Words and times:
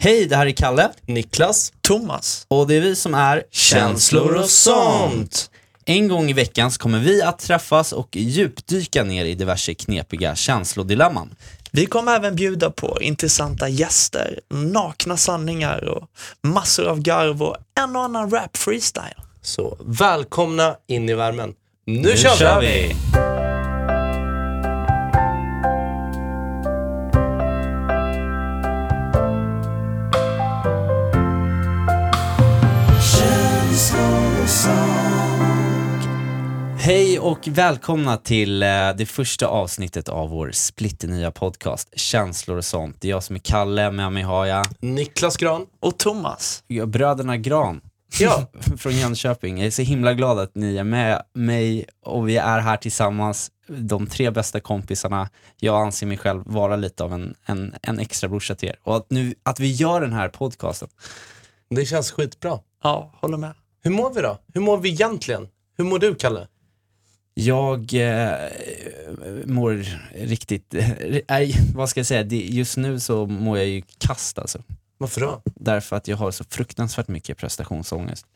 Hej, 0.00 0.26
det 0.26 0.36
här 0.36 0.46
är 0.46 0.50
Kalle 0.50 0.90
Niklas. 1.06 1.72
Thomas. 1.80 2.46
och 2.48 2.66
det 2.66 2.74
är 2.74 2.80
vi 2.80 2.96
som 2.96 3.14
är 3.14 3.42
Känslor 3.50 4.34
och 4.34 4.50
sånt. 4.50 5.50
En 5.84 6.08
gång 6.08 6.30
i 6.30 6.32
veckan 6.32 6.70
så 6.70 6.80
kommer 6.80 6.98
vi 6.98 7.22
att 7.22 7.38
träffas 7.38 7.92
och 7.92 8.16
djupdyka 8.16 9.04
ner 9.04 9.24
i 9.24 9.34
diverse 9.34 9.74
knepiga 9.74 10.34
känslodilemman. 10.34 11.34
Vi 11.72 11.86
kommer 11.86 12.16
även 12.16 12.36
bjuda 12.36 12.70
på 12.70 12.98
intressanta 13.00 13.68
gäster, 13.68 14.40
nakna 14.50 15.16
sanningar 15.16 15.84
och 15.84 16.08
massor 16.42 16.86
av 16.86 17.00
garv 17.00 17.42
och 17.42 17.56
en 17.80 17.96
och 17.96 18.02
annan 18.02 18.30
rap 18.30 18.56
freestyle. 18.56 19.22
Så 19.42 19.78
välkomna 19.80 20.76
in 20.86 21.08
i 21.08 21.14
värmen. 21.14 21.54
Nu, 21.86 22.16
kör, 22.16 22.60
vi! 22.60 22.96
Hej 36.88 37.18
och 37.18 37.48
välkomna 37.48 38.16
till 38.16 38.62
eh, 38.62 38.68
det 38.96 39.06
första 39.06 39.46
avsnittet 39.46 40.08
av 40.08 40.30
vår 40.30 40.50
splitternya 40.52 41.30
podcast 41.30 41.98
Känslor 41.98 42.56
och 42.56 42.64
sånt. 42.64 43.00
Det 43.00 43.08
är 43.08 43.10
jag 43.10 43.22
som 43.22 43.36
är 43.36 43.40
Kalle, 43.40 43.90
med 43.90 44.12
mig 44.12 44.22
har 44.22 44.46
jag 44.46 44.66
Niklas 44.80 45.36
Gran. 45.36 45.66
Och 45.80 45.98
Thomas. 45.98 46.64
bröderna 46.86 47.36
Gran 47.36 47.80
Ja, 48.20 48.50
från 48.76 48.92
Jönköping. 48.92 49.58
Jag 49.58 49.66
är 49.66 49.70
så 49.70 49.82
himla 49.82 50.14
glad 50.14 50.38
att 50.38 50.54
ni 50.54 50.76
är 50.76 50.84
med 50.84 51.22
mig 51.34 51.86
och 52.04 52.28
vi 52.28 52.36
är 52.36 52.58
här 52.58 52.76
tillsammans, 52.76 53.50
de 53.66 54.06
tre 54.06 54.30
bästa 54.30 54.60
kompisarna. 54.60 55.28
Jag 55.56 55.82
anser 55.82 56.06
mig 56.06 56.18
själv 56.18 56.42
vara 56.46 56.76
lite 56.76 57.04
av 57.04 57.12
en, 57.12 57.34
en, 57.46 57.74
en 57.82 57.98
extra 57.98 58.28
brorsa 58.28 58.54
till 58.54 58.68
er. 58.68 58.78
Och 58.82 58.96
att, 58.96 59.10
nu, 59.10 59.34
att 59.42 59.60
vi 59.60 59.72
gör 59.72 60.00
den 60.00 60.12
här 60.12 60.28
podcasten, 60.28 60.88
det 61.70 61.84
känns 61.84 62.10
skitbra. 62.10 62.58
Ja, 62.82 63.12
håller 63.20 63.36
med. 63.36 63.54
Hur 63.82 63.90
mår 63.90 64.14
vi 64.14 64.20
då? 64.22 64.38
Hur 64.54 64.60
mår 64.60 64.78
vi 64.78 64.88
egentligen? 64.88 65.48
Hur 65.76 65.84
mår 65.84 65.98
du, 65.98 66.14
Kalle? 66.14 66.46
Jag 67.40 67.94
eh, 67.94 68.34
mår 69.46 69.84
riktigt, 70.14 70.74
nej, 71.28 71.54
vad 71.74 71.88
ska 71.88 72.00
jag 72.00 72.06
säga, 72.06 72.22
just 72.30 72.76
nu 72.76 73.00
så 73.00 73.26
mår 73.26 73.58
jag 73.58 73.66
ju 73.66 73.82
kast 73.98 74.38
alltså. 74.38 74.62
Varför 74.98 75.20
då? 75.20 75.42
Därför 75.44 75.96
att 75.96 76.08
jag 76.08 76.16
har 76.16 76.30
så 76.30 76.44
fruktansvärt 76.44 77.08
mycket 77.08 77.38
prestationsångest. 77.38 78.26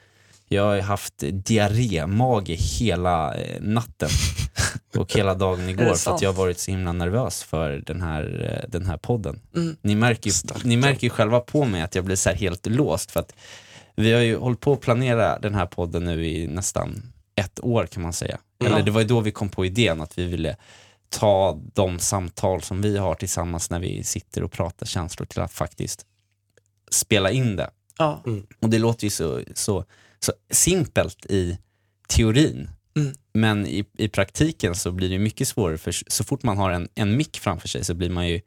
Jag 0.48 0.62
har 0.62 0.80
haft 0.80 1.14
diarrémage 1.18 2.50
hela 2.80 3.34
eh, 3.34 3.60
natten 3.60 4.08
och 4.96 5.12
hela 5.12 5.34
dagen 5.34 5.68
igår 5.68 5.94
för 5.94 6.14
att 6.14 6.22
jag 6.22 6.32
har 6.32 6.38
varit 6.38 6.58
så 6.58 6.70
himla 6.70 6.92
nervös 6.92 7.42
för 7.42 7.82
den 7.86 8.00
här, 8.02 8.50
eh, 8.50 8.70
den 8.70 8.86
här 8.86 8.96
podden. 8.96 9.40
Mm. 9.56 9.76
Ni 9.82 9.94
märker, 9.94 10.30
ju, 10.30 10.34
ni 10.64 10.76
märker 10.76 11.04
ju 11.04 11.10
själva 11.10 11.40
på 11.40 11.64
mig 11.64 11.82
att 11.82 11.94
jag 11.94 12.04
blir 12.04 12.16
så 12.16 12.30
helt 12.30 12.66
låst 12.66 13.10
för 13.10 13.20
att 13.20 13.34
vi 13.96 14.12
har 14.12 14.20
ju 14.20 14.36
hållit 14.36 14.60
på 14.60 14.72
att 14.72 14.80
planera 14.80 15.38
den 15.38 15.54
här 15.54 15.66
podden 15.66 16.04
nu 16.04 16.26
i 16.26 16.46
nästan 16.46 17.02
ett 17.36 17.60
år 17.64 17.86
kan 17.86 18.02
man 18.02 18.12
säga. 18.12 18.38
Mm. 18.66 18.72
Eller 18.72 18.84
det 18.84 18.90
var 18.90 19.00
ju 19.00 19.06
då 19.06 19.20
vi 19.20 19.32
kom 19.32 19.48
på 19.48 19.66
idén 19.66 20.00
att 20.00 20.18
vi 20.18 20.26
ville 20.26 20.56
ta 21.08 21.60
de 21.74 21.98
samtal 21.98 22.62
som 22.62 22.82
vi 22.82 22.98
har 22.98 23.14
tillsammans 23.14 23.70
när 23.70 23.80
vi 23.80 24.04
sitter 24.04 24.42
och 24.42 24.52
pratar 24.52 24.86
känslor 24.86 25.26
till 25.26 25.40
att 25.40 25.52
faktiskt 25.52 26.06
spela 26.90 27.30
in 27.30 27.56
det. 27.56 27.70
Ja. 27.98 28.22
Och 28.60 28.70
det 28.70 28.78
låter 28.78 29.04
ju 29.04 29.10
så, 29.10 29.42
så, 29.54 29.84
så 30.20 30.32
simpelt 30.50 31.26
i 31.26 31.58
teorin. 32.08 32.70
Mm. 32.96 33.14
Men 33.34 33.66
i, 33.66 33.84
i 33.98 34.08
praktiken 34.08 34.74
så 34.74 34.92
blir 34.92 35.10
det 35.10 35.18
mycket 35.18 35.48
svårare, 35.48 35.78
för 35.78 35.92
så 36.06 36.24
fort 36.24 36.42
man 36.42 36.58
har 36.58 36.70
en, 36.70 36.88
en 36.94 37.16
mick 37.16 37.38
framför 37.38 37.68
sig 37.68 37.84
så 37.84 37.94
blir 37.94 38.10
man 38.10 38.28
ju, 38.28 38.40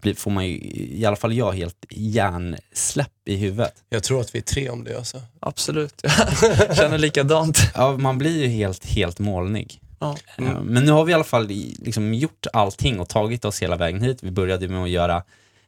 blir, 0.00 0.14
får 0.14 0.30
man 0.30 0.46
ju, 0.46 0.58
i 0.74 1.04
alla 1.04 1.16
fall 1.16 1.32
jag, 1.32 1.52
helt 1.52 1.84
hjärnsläpp 1.90 3.12
i 3.24 3.36
huvudet. 3.36 3.74
Jag 3.88 4.02
tror 4.02 4.20
att 4.20 4.34
vi 4.34 4.38
är 4.38 4.42
tre 4.42 4.70
om 4.70 4.84
det 4.84 4.96
alltså. 4.96 5.22
Absolut. 5.40 6.00
Jag 6.42 6.76
känner 6.76 6.98
likadant. 6.98 7.58
Ja, 7.74 7.96
man 7.96 8.18
blir 8.18 8.42
ju 8.42 8.46
helt, 8.46 8.86
helt 8.86 9.18
molnig. 9.18 9.80
Ja. 9.98 10.16
Mm. 10.38 10.64
Men 10.64 10.84
nu 10.84 10.92
har 10.92 11.04
vi 11.04 11.10
i 11.10 11.14
alla 11.14 11.24
fall 11.24 11.46
liksom 11.78 12.14
gjort 12.14 12.46
allting 12.52 13.00
och 13.00 13.08
tagit 13.08 13.44
oss 13.44 13.62
hela 13.62 13.76
vägen 13.76 14.02
hit. 14.02 14.22
Vi 14.22 14.30
började 14.30 14.68
med 14.68 14.82
att 14.82 14.90
göra 14.90 15.22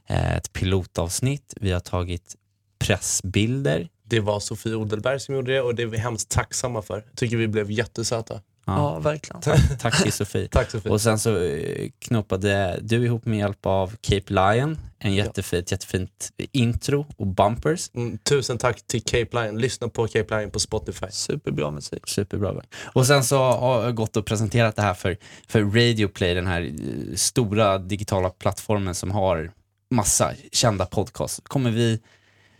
eh, 0.09 0.37
ett 0.37 0.53
pilotavsnitt, 0.53 1.55
vi 1.61 1.73
har 1.73 1.81
tagit 1.81 2.37
pressbilder. 2.79 3.89
Det 4.05 4.21
var 4.21 4.41
Sofie 4.41 4.75
Odelberg 4.75 5.21
som 5.21 5.35
gjorde 5.35 5.53
det 5.53 5.61
och 5.61 5.75
det 5.75 5.83
är 5.83 5.87
vi 5.87 5.99
hemskt 5.99 6.29
tacksamma 6.29 6.83
för. 6.83 7.05
Tycker 7.17 7.37
vi 7.37 7.49
blev 7.49 7.71
jättesöta. 7.71 8.41
Ja, 8.65 8.99
verkligen. 8.99 9.43
Tack 9.79 10.03
till 10.03 10.13
Sofie. 10.13 10.49
Tack 10.49 10.71
Sofie. 10.71 10.93
Och 10.93 11.01
sen 11.01 11.19
så 11.19 11.43
eh, 11.43 11.89
knoppade 11.99 12.79
du 12.83 13.05
ihop 13.05 13.27
med 13.27 13.39
hjälp 13.39 13.67
av 13.67 13.97
Cape 14.01 14.33
Lion 14.33 14.79
en 15.05 15.15
jättefint, 15.15 15.73
jättefint 15.73 16.33
intro 16.53 17.07
och 17.17 17.27
bumpers. 17.27 17.91
Mm, 17.95 18.19
tusen 18.19 18.59
tack 18.59 18.87
till 18.87 19.03
Cape 19.03 19.43
Lion. 19.43 19.59
Lyssna 19.59 19.89
på 19.89 20.09
Cape 20.09 20.39
Lion 20.39 20.51
på 20.51 20.61
Spotify. 20.61 21.07
Superbra 21.11 21.71
musik. 21.71 22.09
Superbra. 22.09 22.63
Och 22.83 23.07
sen 23.07 23.25
så 23.25 23.39
har 23.39 23.85
jag 23.85 23.95
gått 23.95 24.17
och 24.17 24.27
presenterat 24.27 24.77
det 24.77 24.83
här 24.83 24.95
för, 24.95 25.17
för 25.49 25.63
Radio 25.63 26.09
Play, 26.09 26.35
den 26.35 26.47
här 26.47 26.63
eh, 26.63 27.15
stora 27.15 27.79
digitala 27.79 28.31
plattformen 28.31 28.95
som 28.95 29.11
har 29.11 29.51
massa 29.91 30.33
kända 30.53 30.87
podcasts. 30.87 31.41
Kommer 31.45 31.71
vi, 31.71 32.01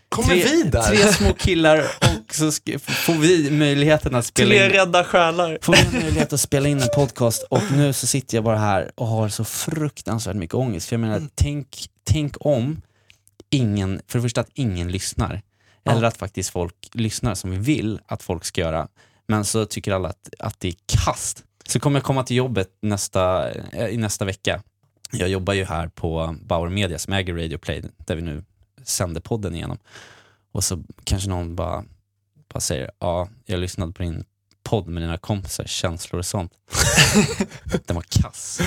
Kommer 0.09 0.27
tre, 0.27 0.43
vi 0.43 0.63
där? 0.63 0.81
tre 0.81 0.97
små 0.97 1.33
killar 1.33 1.85
så 2.35 2.51
får 2.87 3.13
vi 3.13 3.51
möjligheten 3.51 4.15
att 4.15 4.25
spela 4.25 4.55
in 4.55 4.61
rädda 4.71 5.03
själar. 5.03 5.57
Får 5.61 5.91
vi 5.91 5.99
möjlighet 5.99 6.33
att 6.33 6.39
spela 6.39 6.69
in 6.69 6.81
en 6.81 6.89
podcast 6.95 7.43
och 7.49 7.71
nu 7.71 7.93
så 7.93 8.07
sitter 8.07 8.37
jag 8.37 8.43
bara 8.43 8.57
här 8.57 8.91
och 8.95 9.07
har 9.07 9.29
så 9.29 9.43
fruktansvärt 9.43 10.35
mycket 10.35 10.55
ångest. 10.55 10.89
För 10.89 10.93
jag 10.95 11.01
menar, 11.01 11.21
tänk, 11.35 11.87
tänk 12.03 12.35
om 12.39 12.81
ingen, 13.49 14.01
för 14.07 14.19
det 14.19 14.23
första 14.23 14.41
att 14.41 14.49
ingen 14.53 14.91
lyssnar. 14.91 15.41
Eller 15.85 16.03
att 16.03 16.17
faktiskt 16.17 16.49
folk 16.49 16.75
lyssnar 16.93 17.35
som 17.35 17.51
vi 17.51 17.57
vill 17.57 17.99
att 18.05 18.23
folk 18.23 18.45
ska 18.45 18.61
göra. 18.61 18.87
Men 19.27 19.45
så 19.45 19.65
tycker 19.65 19.91
alla 19.91 20.09
att, 20.09 20.29
att 20.39 20.59
det 20.59 20.67
är 20.67 20.75
kast. 20.85 21.43
Så 21.67 21.79
kommer 21.79 21.99
jag 21.99 22.03
komma 22.03 22.23
till 22.23 22.37
jobbet 22.37 22.69
nästa, 22.81 23.51
eh, 23.51 23.87
i 23.87 23.97
nästa 23.97 24.25
vecka. 24.25 24.63
Jag 25.11 25.29
jobbar 25.29 25.53
ju 25.53 25.65
här 25.65 25.87
på 25.87 26.35
Bauer 26.41 26.69
Media 26.69 26.99
som 26.99 27.13
äger 27.13 27.33
Radio 27.33 27.57
Play, 27.57 27.83
där 27.97 28.15
vi 28.15 28.21
nu 28.21 28.43
sänder 28.83 29.21
podden 29.21 29.55
igenom. 29.55 29.77
Och 30.51 30.63
så 30.63 30.83
kanske 31.03 31.29
någon 31.29 31.55
bara, 31.55 31.83
bara 32.53 32.59
säger, 32.59 32.91
ja, 32.99 33.29
jag 33.45 33.59
lyssnade 33.59 33.91
på 33.93 34.03
din 34.03 34.23
podd 34.63 34.87
med 34.87 35.03
dina 35.03 35.17
kompisar, 35.17 35.63
känslor 35.65 36.19
och 36.19 36.25
sånt. 36.25 36.51
Den 37.85 37.95
var 37.95 38.05
kass. 38.09 38.59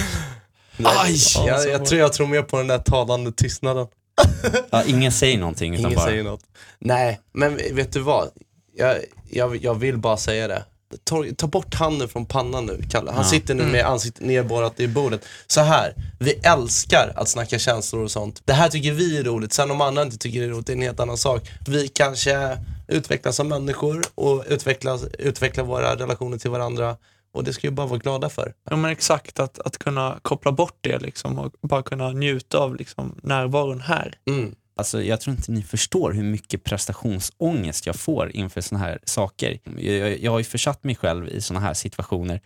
Aj! 0.85 1.17
Ja, 1.35 1.47
Jag, 1.47 1.61
så- 1.63 1.69
jag, 1.69 1.87
tror 1.87 2.01
jag 2.01 2.13
tror 2.13 2.27
mer 2.27 2.43
på 2.43 2.57
den 2.57 2.67
där 2.67 2.79
talande 2.79 3.33
tystnaden. 3.33 3.87
Ja, 4.71 4.85
ingen 4.85 5.13
säger 5.13 5.39
någonting 5.39 5.75
utan 5.75 5.87
Ingen 5.87 5.97
bara, 5.97 6.07
säger 6.07 6.23
något. 6.25 6.41
Nej, 6.79 7.21
men 7.33 7.57
vet 7.73 7.93
du 7.93 8.01
vad? 8.01 8.29
Jag, 8.77 8.97
jag, 9.31 9.57
jag 9.65 9.75
vill 9.75 9.99
bara 9.99 10.17
säga 10.17 10.49
det. 10.49 10.65
Ta, 11.05 11.25
ta 11.37 11.47
bort 11.47 11.75
handen 11.75 12.09
från 12.09 12.27
pannan 12.27 12.67
nu, 12.67 12.83
Kalle. 12.91 13.11
Han 13.11 13.23
Ja. 13.25 13.31
sitter 13.31 13.55
nu 13.55 13.65
med 13.65 13.85
ansiktet 13.87 14.27
nerborrat 14.27 14.81
i 14.81 14.89
bordet. 14.89 15.25
Så 15.47 15.61
här, 15.61 15.95
vi 16.21 16.33
älskar 16.33 17.13
att 17.17 17.29
snacka 17.29 17.59
känslor 17.59 18.03
och 18.05 18.11
sånt. 18.11 18.43
Det 18.45 18.53
här 18.53 18.69
tycker 18.69 18.93
vi 18.93 19.19
är 19.19 19.25
roligt. 19.25 19.53
Sen 19.53 19.71
om 19.71 19.81
andra 19.81 20.03
inte 20.03 20.19
tycker 20.19 20.41
det 20.41 20.47
är 20.47 20.51
roligt, 20.51 20.67
det 20.67 20.73
är 20.73 20.77
en 20.77 20.83
helt 20.83 21.01
annan 21.01 21.19
sak. 21.19 21.49
Vi 21.67 21.89
kanske 21.89 22.59
utvecklas 22.89 23.37
som 23.37 23.49
människor 23.49 24.03
och 24.15 24.45
utvecklas, 24.49 25.05
utvecklar 25.19 25.65
våra 25.65 25.97
relationer 25.97 26.39
till 26.39 26.51
varandra. 26.51 26.97
Och 27.33 27.45
det 27.45 27.53
ska 27.53 27.69
vi 27.69 27.75
bara 27.75 27.87
vara 27.87 27.99
glada 27.99 28.29
för. 28.29 28.55
Ja 28.71 28.77
men 28.77 28.91
exakt, 28.91 29.41
att, 29.41 29.59
att 29.59 29.79
kunna 29.79 30.19
koppla 30.23 30.53
bort 30.53 30.79
det 30.81 30.99
liksom 30.99 31.39
och 31.39 31.53
bara 31.61 31.83
kunna 31.83 32.13
njuta 32.13 32.59
av 32.59 32.77
liksom 32.77 33.21
närvaron 33.23 33.81
här. 33.81 34.15
Mm. 34.31 34.55
alltså, 34.77 35.03
jag 35.03 35.21
tror 35.21 35.37
inte 35.37 35.53
ni 35.53 35.63
förstår 35.63 36.13
hur 36.13 36.23
mycket 36.23 36.65
prestationsångest 36.65 37.87
jag 37.87 37.97
får 37.97 38.37
inför 38.37 38.61
såna 38.61 38.79
här 38.79 38.99
saker. 39.05 39.59
Jag, 39.79 40.19
jag 40.19 40.31
har 40.31 40.39
ju 40.39 40.45
försatt 40.45 40.85
mig 40.85 40.97
själv 40.97 41.29
i 41.29 41.41
såna 41.41 41.61
här 41.61 41.75
situationer 41.75 42.41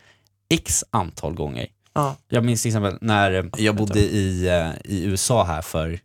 x 0.48 0.84
antal 0.90 1.34
gånger. 1.34 1.68
Ja. 1.92 2.16
Jag 2.28 2.44
minns 2.44 2.62
till 2.62 2.68
exempel 2.68 2.98
när 3.00 3.50
jag 3.56 3.76
bodde 3.76 4.00
i, 4.00 4.48
eh, 4.48 4.70
i 4.84 5.04
USA 5.04 5.44
här 5.44 5.62
för 5.62 6.00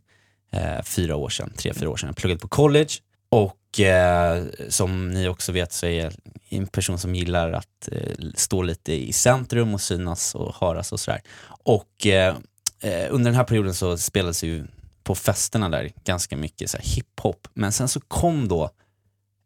eh, 0.51 0.83
fyra 0.83 1.15
år 1.15 1.29
sedan, 1.29 1.53
tre, 1.57 1.73
fyra 1.73 1.89
år 1.89 1.97
sedan. 1.97 2.07
Jag 2.07 2.15
pluggade 2.15 2.39
på 2.39 2.47
college 2.47 2.89
och 3.29 3.79
eh, 3.79 4.43
som 4.69 5.09
ni 5.09 5.27
också 5.27 5.51
vet 5.51 5.73
så 5.73 5.85
är 5.85 6.03
jag 6.03 6.13
en 6.49 6.67
person 6.67 6.99
som 6.99 7.15
gillar 7.15 7.51
att 7.51 7.89
eh, 7.91 8.27
stå 8.35 8.61
lite 8.61 8.93
i 8.93 9.13
centrum 9.13 9.73
och 9.73 9.81
synas 9.81 10.35
och 10.35 10.55
höras 10.55 10.91
och 10.91 10.99
sådär. 10.99 11.21
Och 11.47 12.07
eh, 12.07 12.35
eh 12.81 13.07
under 13.09 13.31
den 13.31 13.35
här 13.35 13.43
perioden 13.43 13.73
så 13.73 13.97
spelades 13.97 14.43
ju 14.43 14.65
på 15.03 15.15
festerna 15.15 15.69
där 15.69 15.91
ganska 16.03 16.37
mycket 16.37 16.69
så 16.69 16.77
här 16.77 16.85
hiphop. 16.85 17.47
Men 17.53 17.71
sen 17.71 17.87
så 17.87 17.99
kom 17.99 18.47
då 18.47 18.69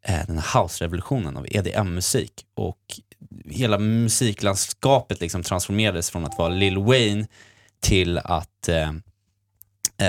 eh, 0.06 0.26
den 0.28 0.40
här 0.40 0.62
house-revolutionen 0.62 1.38
av 1.38 1.46
EDM-musik 1.50 2.46
och 2.54 3.00
hela 3.46 3.78
musiklandskapet 3.78 5.22
liksom 5.22 5.44
transformerades 5.44 6.10
från 6.10 6.26
att 6.26 6.38
vara 6.38 6.50
Lil 6.50 6.78
Wayne 6.78 7.28
till 7.80 8.18
att, 8.18 8.68
eh, 8.68 8.92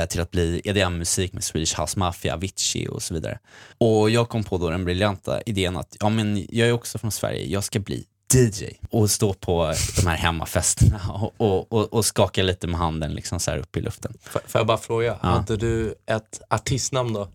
till 0.07 0.21
att 0.21 0.31
bli 0.31 0.61
EDM-musik 0.65 1.33
med 1.33 1.45
Swedish 1.45 1.81
House 1.81 1.99
Mafia, 1.99 2.35
Avicii 2.35 2.89
och 2.89 3.03
så 3.03 3.15
vidare. 3.15 3.39
Och 3.79 4.11
jag 4.11 4.29
kom 4.29 4.45
på 4.45 4.59
då 4.59 4.71
den 4.71 4.85
briljanta 4.85 5.43
idén 5.43 5.77
att 5.77 5.97
ja, 6.01 6.09
men 6.09 6.47
jag 6.51 6.69
är 6.69 6.73
också 6.73 6.99
från 6.99 7.13
Sverige, 7.13 7.47
jag 7.47 7.65
ska 7.65 7.79
bli 7.81 8.05
DJ 8.35 8.65
och 8.91 9.11
stå 9.11 9.35
på 9.35 9.75
de 9.97 10.07
här 10.07 10.17
hemmafesterna 10.17 11.01
och, 11.13 11.35
och, 11.37 11.73
och, 11.73 11.93
och 11.93 12.05
skaka 12.05 12.43
lite 12.43 12.67
med 12.67 12.81
handen 12.81 13.15
liksom 13.15 13.41
så 13.41 13.51
här 13.51 13.59
upp 13.59 13.77
i 13.77 13.81
luften. 13.81 14.15
Får 14.23 14.41
får 14.47 14.59
jag 14.59 14.67
bara 14.67 14.79
fråga, 14.79 15.19
Ja. 15.23 15.29
hade 15.29 15.57
du 15.57 15.95
ett 16.07 16.41
artistnamn 16.51 17.13
då? 17.13 17.29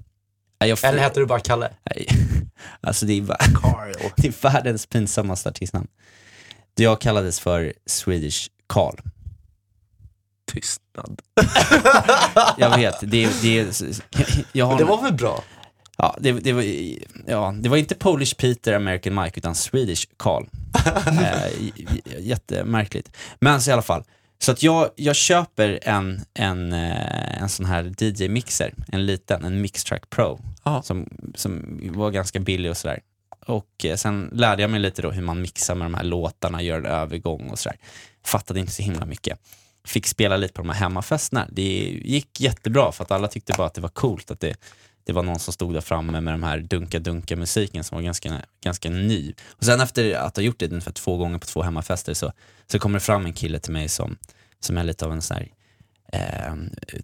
Jag, 0.58 0.84
Eller 0.84 1.00
heter 1.00 1.22
du 1.22 1.28
bara 1.28 1.40
Kalle? 1.40 1.72
nej. 1.84 2.08
Alltså 2.82 3.06
det 3.06 3.14
är, 3.14 3.26
Carl. 3.56 3.94
det 4.18 4.28
är 4.28 4.42
världens 4.42 4.86
pinsammaste 4.86 5.50
artistnamn. 5.50 5.88
Jag 6.76 7.02
kallades 7.02 7.40
för 7.40 7.74
Swedish 7.86 8.50
Carl. 8.68 8.96
Tystnad. 10.96 11.22
Jag 12.58 12.78
vet, 12.78 12.96
det, 13.02 13.42
det, 13.42 14.02
jag 14.52 14.66
har, 14.66 14.78
Det 14.78 14.84
var 14.84 15.02
väl 15.02 15.14
bra? 15.14 15.44
ja, 15.98 16.18
det, 16.20 16.32
det, 16.32 16.54
var, 16.54 16.64
ja, 17.28 17.56
det 17.60 17.70
var 17.70 17.78
inte 17.78 17.96
Polish 17.96 18.36
Peter, 18.38 18.74
American 18.74 19.16
Mike, 19.16 19.38
utan 19.38 19.56
Swedish 19.56 20.08
Carl. 20.18 20.46
eh, 21.08 22.20
jättemärkligt. 22.20 23.12
Men 23.40 23.62
så 23.62 23.70
i 23.70 23.74
alla 23.74 23.82
fall, 23.82 24.04
så 24.40 24.52
att 24.52 24.64
jag, 24.64 24.90
jag 24.96 25.16
köper 25.16 25.80
en, 25.82 26.26
en, 26.34 26.74
eh, 26.74 27.42
en 27.42 27.50
sån 27.50 27.66
här 27.66 27.84
DJ-mixer, 27.84 28.74
en 28.88 29.06
liten, 29.06 29.44
en 29.44 29.62
Mixtrack 29.62 30.10
Pro, 30.10 30.40
som, 30.84 31.10
som 31.36 31.80
var 31.94 32.12
ganska 32.12 32.40
billig 32.40 32.72
och 32.72 32.78
sådär. 32.78 33.00
Och 33.46 33.86
eh, 33.86 33.96
sen 33.96 34.30
lärde 34.34 34.62
jag 34.62 34.72
mig 34.72 34.80
lite 34.80 35.02
då 35.02 35.12
hur 35.12 35.22
man 35.22 35.42
mixar 35.42 35.76
med 35.76 35.86
de 35.86 35.94
här 35.94 36.04
låtarna, 36.04 36.62
gör 36.62 36.78
en 36.78 36.86
övergång 36.86 37.50
och 37.50 37.60
sådär. 37.60 37.78
Fattade 38.26 38.60
inte 38.60 38.72
så 38.72 38.84
himla 38.84 39.06
mycket. 39.06 39.40
Fick 39.86 40.08
spela 40.08 40.38
lite 40.38 40.54
på 40.54 40.62
de 40.62 40.70
här 40.70 40.76
hemmafesterna. 40.80 41.48
Det 41.52 41.62
gick 42.04 42.42
jättebra 42.42 42.92
för 42.92 43.04
att 43.04 43.12
alla 43.12 43.28
tyckte 43.28 43.54
bara 43.58 43.68
att 43.68 43.74
det 43.74 43.82
var 43.82 43.90
coolt 43.90 44.32
att 44.32 44.40
det, 44.40 44.56
det 45.04 45.14
var 45.14 45.24
någon 45.24 45.40
som 45.40 45.54
stod 45.54 45.74
där 45.74 45.82
framme 45.82 46.22
med 46.22 46.34
de 46.34 46.44
här 46.44 46.60
dunka-dunka-musiken 46.60 47.84
som 47.84 47.96
var 47.96 48.04
ganska, 48.04 48.42
ganska 48.64 48.90
ny. 48.90 49.34
Och 49.50 49.64
sen 49.66 49.82
efter 49.82 50.16
att 50.16 50.36
ha 50.36 50.44
gjort 50.44 50.60
det 50.60 50.68
ungefär 50.70 50.92
två 50.92 51.18
gånger 51.18 51.38
på 51.38 51.46
två 51.46 51.62
hemmafester 51.62 52.14
så, 52.14 52.32
så 52.72 52.80
kommer 52.80 53.00
det 53.00 53.06
fram 53.06 53.26
en 53.26 53.34
kille 53.34 53.60
till 53.60 53.74
mig 53.74 53.90
som, 53.90 54.18
som 54.60 54.78
är 54.78 54.84
lite 54.84 55.06
av 55.06 55.12
en 55.12 55.22
sån 55.22 55.38
här 55.38 55.48
eh, 56.14 56.56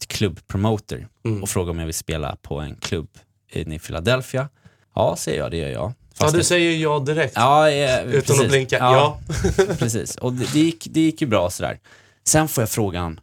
klubbpromoter 0.07 1.07
Mm. 1.25 1.43
och 1.43 1.49
frågar 1.49 1.71
om 1.71 1.79
jag 1.79 1.85
vill 1.85 1.93
spela 1.93 2.35
på 2.41 2.59
en 2.59 2.75
klubb 2.75 3.09
i 3.51 3.79
Philadelphia. 3.79 4.49
Ja, 4.95 5.15
säger 5.17 5.39
jag, 5.39 5.51
det 5.51 5.57
gör 5.57 5.69
jag. 5.69 5.81
Ja, 5.83 5.93
Fast 6.25 6.33
du 6.33 6.39
det- 6.39 6.45
säger 6.45 6.77
ja 6.77 6.99
direkt. 6.99 7.33
Ja, 7.35 7.69
eh, 7.69 8.03
Utan 8.03 8.21
precis. 8.21 8.41
att 8.41 8.49
blinka. 8.49 8.77
Ja. 8.77 9.19
precis. 9.79 10.15
Och 10.15 10.33
det, 10.33 10.53
det, 10.53 10.59
gick, 10.59 10.87
det 10.91 11.01
gick 11.01 11.21
ju 11.21 11.27
bra 11.27 11.49
sådär. 11.49 11.79
Sen 12.27 12.47
får 12.47 12.61
jag 12.61 12.69
frågan 12.69 13.19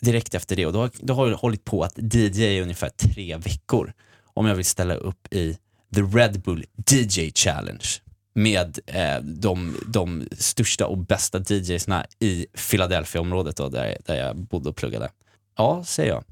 direkt 0.00 0.34
efter 0.34 0.56
det 0.56 0.66
och 0.66 0.72
då, 0.72 0.78
har- 0.80 0.90
då 1.00 1.14
har 1.14 1.28
jag 1.28 1.36
hållit 1.36 1.64
på 1.64 1.82
att 1.84 1.98
DJ 2.14 2.42
i 2.44 2.60
ungefär 2.62 2.88
tre 2.88 3.36
veckor 3.36 3.92
om 4.34 4.46
jag 4.46 4.54
vill 4.54 4.64
ställa 4.64 4.94
upp 4.94 5.32
i 5.34 5.58
The 5.94 6.00
Red 6.02 6.40
Bull 6.40 6.64
DJ 6.90 7.30
Challenge 7.34 7.86
med 8.34 8.78
eh, 8.86 9.20
de, 9.22 9.76
de 9.86 10.28
största 10.38 10.86
och 10.86 10.98
bästa 10.98 11.38
DJsna 11.48 12.06
i 12.20 12.46
Philadelphia-området 12.70 13.56
då, 13.56 13.68
där, 13.68 13.96
där 14.06 14.14
jag 14.26 14.36
bodde 14.36 14.68
och 14.68 14.76
pluggade. 14.76 15.10
Ja, 15.56 15.84
säger 15.86 16.10
jag. 16.10 16.24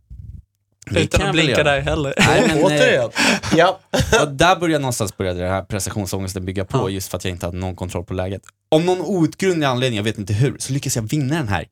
Det 0.91 1.01
Utan 1.03 1.21
kan 1.21 1.29
att 1.29 1.35
blinka 1.35 1.63
där 1.63 1.81
heller. 1.81 2.15
Nej, 2.19 2.45
men, 2.49 2.59
eh, 2.59 2.65
Återigen. 2.65 3.11
Ja. 3.57 3.81
och 4.23 4.33
där 4.33 4.57
började 4.57 4.83
någonstans 4.83 5.17
började 5.17 5.41
den 5.41 5.51
här 5.51 5.63
prestationsångesten 5.63 6.45
bygga 6.45 6.65
på 6.65 6.79
Ja. 6.79 6.89
just 6.89 7.09
för 7.11 7.17
att 7.17 7.25
jag 7.25 7.31
inte 7.33 7.47
hade 7.47 7.59
någon 7.59 7.77
kontroll 7.77 8.05
på 8.05 8.15
läget. 8.15 8.43
Om 8.69 8.87
någon 8.87 9.01
outgrundlig 9.01 9.67
anledning, 9.67 9.97
jag 9.97 10.05
vet 10.05 10.19
inte 10.19 10.33
hur, 10.35 10.57
så 10.59 10.73
lyckades 10.73 10.97
jag 10.97 11.03
vinna 11.03 11.35
den 11.35 11.49
här 11.49 11.67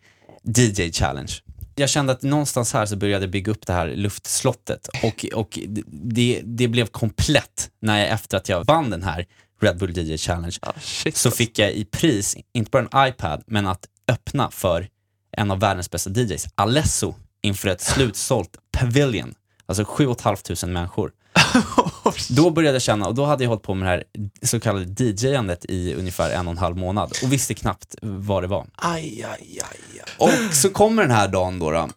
DJ 0.45 0.93
Challenge. 0.93 1.33
Jag 1.75 1.91
kände 1.91 2.13
att 2.13 2.23
någonstans 2.23 2.73
här 2.73 2.87
så 2.87 2.97
började 2.97 3.25
jag 3.25 3.31
bygga 3.31 3.53
upp 3.53 3.67
det 3.67 3.73
här 3.73 3.87
luftslottet 3.87 4.89
och, 5.03 5.27
och 5.35 5.59
det, 5.87 6.41
det 6.45 6.69
blev 6.69 6.87
komplett 6.87 7.71
när 7.81 7.99
jag 7.99 8.09
efter 8.09 8.37
att 8.37 8.49
jag 8.49 8.65
vann 8.65 8.91
den 8.91 9.03
här 9.03 9.27
Red 9.61 9.79
Bull 9.79 9.99
DJ 9.99 10.17
Challenge 10.17 10.57
shit. 10.81 11.17
så 11.17 11.31
fick 11.31 11.59
jag 11.59 11.73
i 11.73 11.85
pris, 11.85 12.37
inte 12.53 12.71
bara 12.71 12.89
en 12.93 13.09
iPad, 13.09 13.43
men 13.47 13.67
att 13.67 13.87
öppna 14.09 14.51
för 14.51 14.89
en 15.37 15.51
av 15.51 15.61
världens 15.61 15.91
bästa 15.91 16.11
DJs, 16.11 16.47
Alesso, 16.55 17.15
inför 17.43 17.69
ett 17.69 17.81
slutsålt 17.81 18.59
Pavilion. 18.73 19.35
Alltså 19.67 19.85
7 19.85 20.15
500 20.23 20.67
människor. 20.67 21.13
Då 22.31 22.51
började 22.51 22.75
jag 22.75 22.83
känna, 22.83 23.07
och 23.07 23.15
då 23.15 23.25
hade 23.25 23.45
jag 23.45 23.49
hållit 23.49 23.63
på 23.63 23.75
med 23.75 23.87
det 23.87 23.91
här 23.91 24.05
så 24.43 24.61
kallade 24.61 25.05
DJ-andet 25.05 25.65
i 25.69 25.95
ungefär 25.95 26.31
en 26.31 26.47
och 26.47 26.53
en 26.53 26.59
halv 26.59 26.77
månad 26.77 27.13
och 27.23 27.33
visste 27.33 27.55
knappt 27.55 27.95
vad 28.03 28.43
det 28.43 28.47
var. 28.47 28.67
Aj, 28.77 29.25
aj, 29.31 29.61
aj. 29.71 30.03
Och 30.19 30.55
så 30.55 30.71
kommer 30.71 31.03
den 31.03 31.11
här 31.11 31.29
dagen 31.29 31.59
då. 31.59 31.71
då 31.71 31.89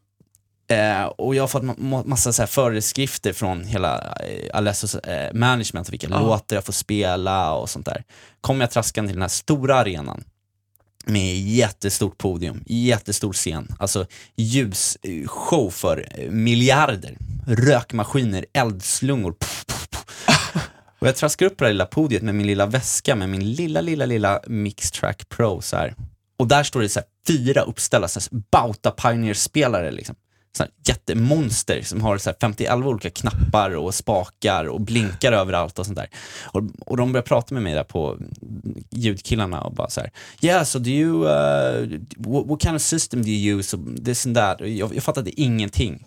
eh, 0.75 1.03
och 1.03 1.35
jag 1.35 1.43
har 1.43 1.47
fått 1.47 1.63
ma- 1.63 1.77
ma- 1.77 2.05
massa 2.07 2.33
så 2.33 2.47
föreskrifter 2.47 3.33
från 3.33 3.63
hela 3.63 3.97
eh, 3.99 4.49
Alessos 4.57 4.95
eh, 4.95 5.33
management, 5.33 5.89
vilka 5.89 6.07
Ja. 6.09 6.19
låtar 6.19 6.55
jag 6.55 6.65
får 6.65 6.73
spela 6.73 7.53
och 7.53 7.69
sånt 7.69 7.85
där. 7.85 8.03
Kommer 8.41 8.61
jag 8.61 8.71
traskande 8.71 9.07
till 9.09 9.15
den 9.15 9.21
här 9.21 9.29
stora 9.29 9.75
arenan 9.75 10.23
med 11.07 11.39
jättestort 11.39 12.17
podium, 12.17 12.63
jättestor 12.65 13.33
scen, 13.33 13.75
alltså 13.79 14.05
ljusshow 14.35 15.65
eh, 15.65 15.71
för 15.71 16.07
eh, 16.15 16.29
miljarder, 16.29 17.17
rökmaskiner, 17.47 18.45
eldslungor. 18.53 19.31
Puff, 19.31 19.65
puff, 19.67 19.89
puff. 19.89 20.03
Och 20.99 21.07
jag 21.07 21.15
traskar 21.15 21.45
upp 21.45 21.57
på 21.57 21.63
det 21.63 21.67
här 21.67 21.73
lilla 21.73 21.85
podiet 21.85 22.21
med 22.21 22.35
min 22.35 22.47
lilla 22.47 22.65
väska 22.65 23.15
med 23.15 23.29
min 23.29 23.51
lilla, 23.51 23.81
lilla, 23.81 24.05
lilla 24.05 24.41
Mixtrack 24.47 25.29
Pro 25.29 25.61
så 25.61 25.77
här. 25.77 25.95
Och 26.39 26.47
där 26.47 26.63
står 26.63 26.81
det 26.81 26.89
så 26.89 26.99
här, 26.99 27.07
fyra 27.27 27.61
uppställda 27.61 28.07
så 28.07 28.19
här, 28.19 28.41
Bauta 28.51 28.91
Pioneer-spelare 28.91 29.91
liksom. 29.91 30.15
Jättemonster 30.87 31.81
som 31.81 32.01
har 32.01 32.17
så 32.17 32.29
här, 32.29 32.37
51 32.41 32.73
olika 32.73 33.09
knappar 33.09 33.75
och 33.75 33.93
spakar 33.95 34.65
och 34.65 34.81
blinkar 34.81 35.31
överallt 35.31 35.79
och 35.79 35.85
sånt 35.85 35.97
där. 35.97 36.09
Och, 36.45 36.61
och 36.85 36.97
de 36.97 37.11
börjar 37.11 37.23
prata 37.23 37.53
med 37.53 37.63
mig 37.63 37.73
där 37.73 37.83
på 37.83 38.17
ljudkillarna 38.89 39.61
och 39.61 39.73
bara 39.73 39.89
så 39.89 40.01
här, 40.01 40.11
yeah 40.41 40.63
so 40.63 40.79
do 40.79 40.89
you, 40.89 41.23
uh, 41.25 41.99
what, 42.17 42.45
what 42.47 42.61
kind 42.61 42.75
of 42.75 42.81
system 42.81 43.21
do 43.21 43.29
you 43.29 43.59
use, 43.59 43.77
this 44.05 44.25
and 44.25 44.35
that. 44.35 44.59
Jag, 44.59 44.95
jag 44.95 45.03
fattade 45.03 45.41
ingenting. 45.41 46.05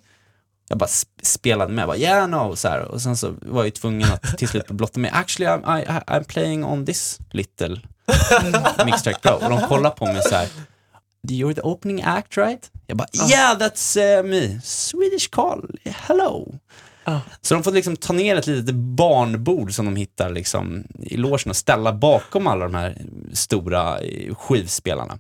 Jag 0.69 0.79
bara 0.79 0.87
sp- 0.87 1.07
spelade 1.23 1.73
med, 1.73 1.87
bara 1.87 1.97
yeah 1.97 2.29
no, 2.29 2.57
så 2.57 2.69
här. 2.69 2.81
och 2.81 3.03
sen 3.03 3.17
så 3.17 3.35
var 3.43 3.65
jag 3.65 3.75
tvungen 3.75 4.13
att 4.13 4.39
till 4.39 4.49
slut 4.49 4.71
blotta 4.71 5.01
mig. 5.01 5.11
Actually 5.15 5.51
I'm, 5.51 5.81
I- 5.83 5.87
I'm 6.07 6.25
playing 6.25 6.65
on 6.65 6.87
this 6.87 7.19
little 7.31 7.81
Mixtrack 8.85 9.23
Pro. 9.23 9.33
Och 9.33 9.51
de 9.51 9.61
kollar 9.69 9.91
på 9.91 10.05
mig 10.07 10.23
så 10.23 10.35
här. 10.35 10.49
You're 11.29 11.55
the 11.55 11.61
opening 11.61 12.03
act 12.03 12.37
right? 12.37 12.71
Jag 12.87 12.97
bara, 12.97 13.09
yeah 13.31 13.59
that's 13.59 14.19
uh, 14.19 14.27
me. 14.27 14.61
Swedish 14.63 15.31
Carl, 15.31 15.79
hello. 15.85 16.59
Ja. 17.05 17.21
Så 17.41 17.55
de 17.55 17.63
får 17.63 17.73
liksom 17.73 17.97
ta 17.97 18.13
ner 18.13 18.37
ett 18.37 18.47
litet 18.47 18.75
barnbord 18.75 19.75
som 19.75 19.85
de 19.85 19.97
hittar 19.97 20.31
liksom 20.31 20.85
i 20.99 21.17
logen 21.17 21.51
och 21.51 21.57
ställa 21.57 21.93
bakom 21.93 22.47
alla 22.47 22.65
de 22.65 22.75
här 22.75 23.03
stora 23.33 23.99
eh, 24.01 24.35
skivspelarna. 24.35 25.19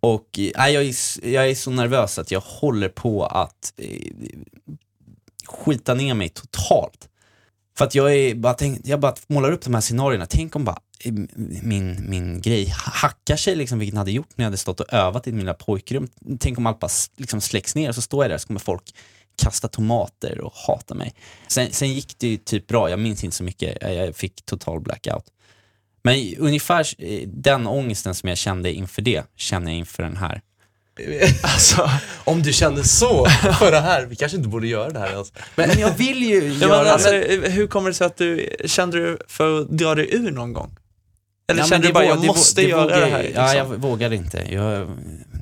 Och 0.00 0.38
eh, 0.38 0.50
nej, 0.56 0.74
jag, 0.74 0.84
är, 0.84 1.26
jag 1.28 1.50
är 1.50 1.54
så 1.54 1.70
nervös 1.70 2.18
att 2.18 2.30
jag 2.30 2.40
håller 2.40 2.88
på 2.88 3.26
att 3.26 3.72
eh, 3.76 4.12
skita 5.46 5.94
ner 5.94 6.14
mig 6.14 6.28
totalt. 6.28 7.08
För 7.78 7.84
att 7.84 7.94
jag, 7.94 8.14
är 8.14 8.34
bara 8.34 8.54
tänk, 8.54 8.80
jag 8.84 9.00
bara 9.00 9.14
målar 9.26 9.52
upp 9.52 9.64
de 9.64 9.74
här 9.74 9.80
scenarierna. 9.80 10.26
Tänk 10.26 10.56
om 10.56 10.64
bara 10.64 10.78
eh, 11.04 11.12
min, 11.62 12.10
min 12.10 12.40
grej 12.40 12.74
hackar 12.76 13.36
sig, 13.36 13.56
liksom, 13.56 13.78
vilket 13.78 13.92
den 13.92 13.98
hade 13.98 14.12
gjort 14.12 14.28
när 14.34 14.44
jag 14.44 14.46
hade 14.46 14.56
stått 14.56 14.80
och 14.80 14.92
övat 14.92 15.26
i 15.26 15.32
min 15.32 15.40
lilla 15.40 15.54
pojkrum. 15.54 16.08
Tänk 16.40 16.58
om 16.58 16.66
allt 16.66 16.80
bara 16.80 16.90
liksom 17.16 17.40
släcks 17.40 17.74
ner 17.74 17.88
och 17.88 17.94
så 17.94 18.02
står 18.02 18.24
jag 18.24 18.30
där 18.30 18.38
så 18.38 18.46
kommer 18.46 18.60
folk 18.60 18.94
kasta 19.42 19.68
tomater 19.68 20.40
och 20.40 20.52
hata 20.54 20.94
mig. 20.94 21.14
Sen, 21.48 21.72
sen 21.72 21.92
gick 21.92 22.18
det 22.18 22.28
ju 22.28 22.36
typ 22.36 22.66
bra, 22.66 22.90
jag 22.90 22.98
minns 22.98 23.24
inte 23.24 23.36
så 23.36 23.44
mycket, 23.44 23.78
jag, 23.80 24.16
fick 24.16 24.44
total 24.44 24.80
blackout. 24.80 25.24
Men 26.02 26.34
ungefär 26.38 26.86
eh, 26.98 27.28
den 27.28 27.66
ångesten 27.66 28.14
som 28.14 28.28
jag 28.28 28.38
kände 28.38 28.72
inför 28.72 29.02
det, 29.02 29.24
känner 29.36 29.70
jag 29.70 29.78
inför 29.78 30.02
den 30.02 30.16
här. 30.16 30.40
Alltså, 31.42 31.90
Om 32.24 32.42
du 32.42 32.52
kände 32.52 32.84
så 32.84 33.26
för 33.58 33.70
det 33.70 33.80
här, 33.80 34.06
vi 34.06 34.16
kanske 34.16 34.36
inte 34.36 34.48
borde 34.48 34.66
göra 34.66 34.90
det 34.90 34.98
här 34.98 35.10
ens. 35.10 35.32
Men 35.54 35.68
Men 35.68 35.78
jag 35.78 35.90
vill 35.90 36.22
ju 36.22 36.52
göra 36.52 36.92
alltså, 36.92 37.10
det. 37.10 37.48
hur 37.50 37.66
kommer 37.66 37.90
det 37.90 37.94
sig 37.94 38.06
att 38.06 38.16
du, 38.16 38.56
kände 38.64 38.98
du 38.98 39.18
för 39.28 39.60
att 39.60 39.68
dra 39.68 39.94
dig 39.94 40.14
ur 40.14 40.30
någon 40.30 40.52
gång? 40.52 40.76
Eller 41.48 41.60
Ja, 41.60 41.66
kände 41.66 41.86
du 41.86 41.92
bara, 41.92 42.04
jag 42.04 42.24
måste 42.26 42.60
det 42.60 42.68
göra 42.68 43.00
det 43.00 43.06
här? 43.06 43.22
Liksom? 43.22 43.44
Ja, 43.44 43.54
jag 43.54 43.64
vågade 43.64 44.16
inte. 44.16 44.44
Jag, 44.50 44.96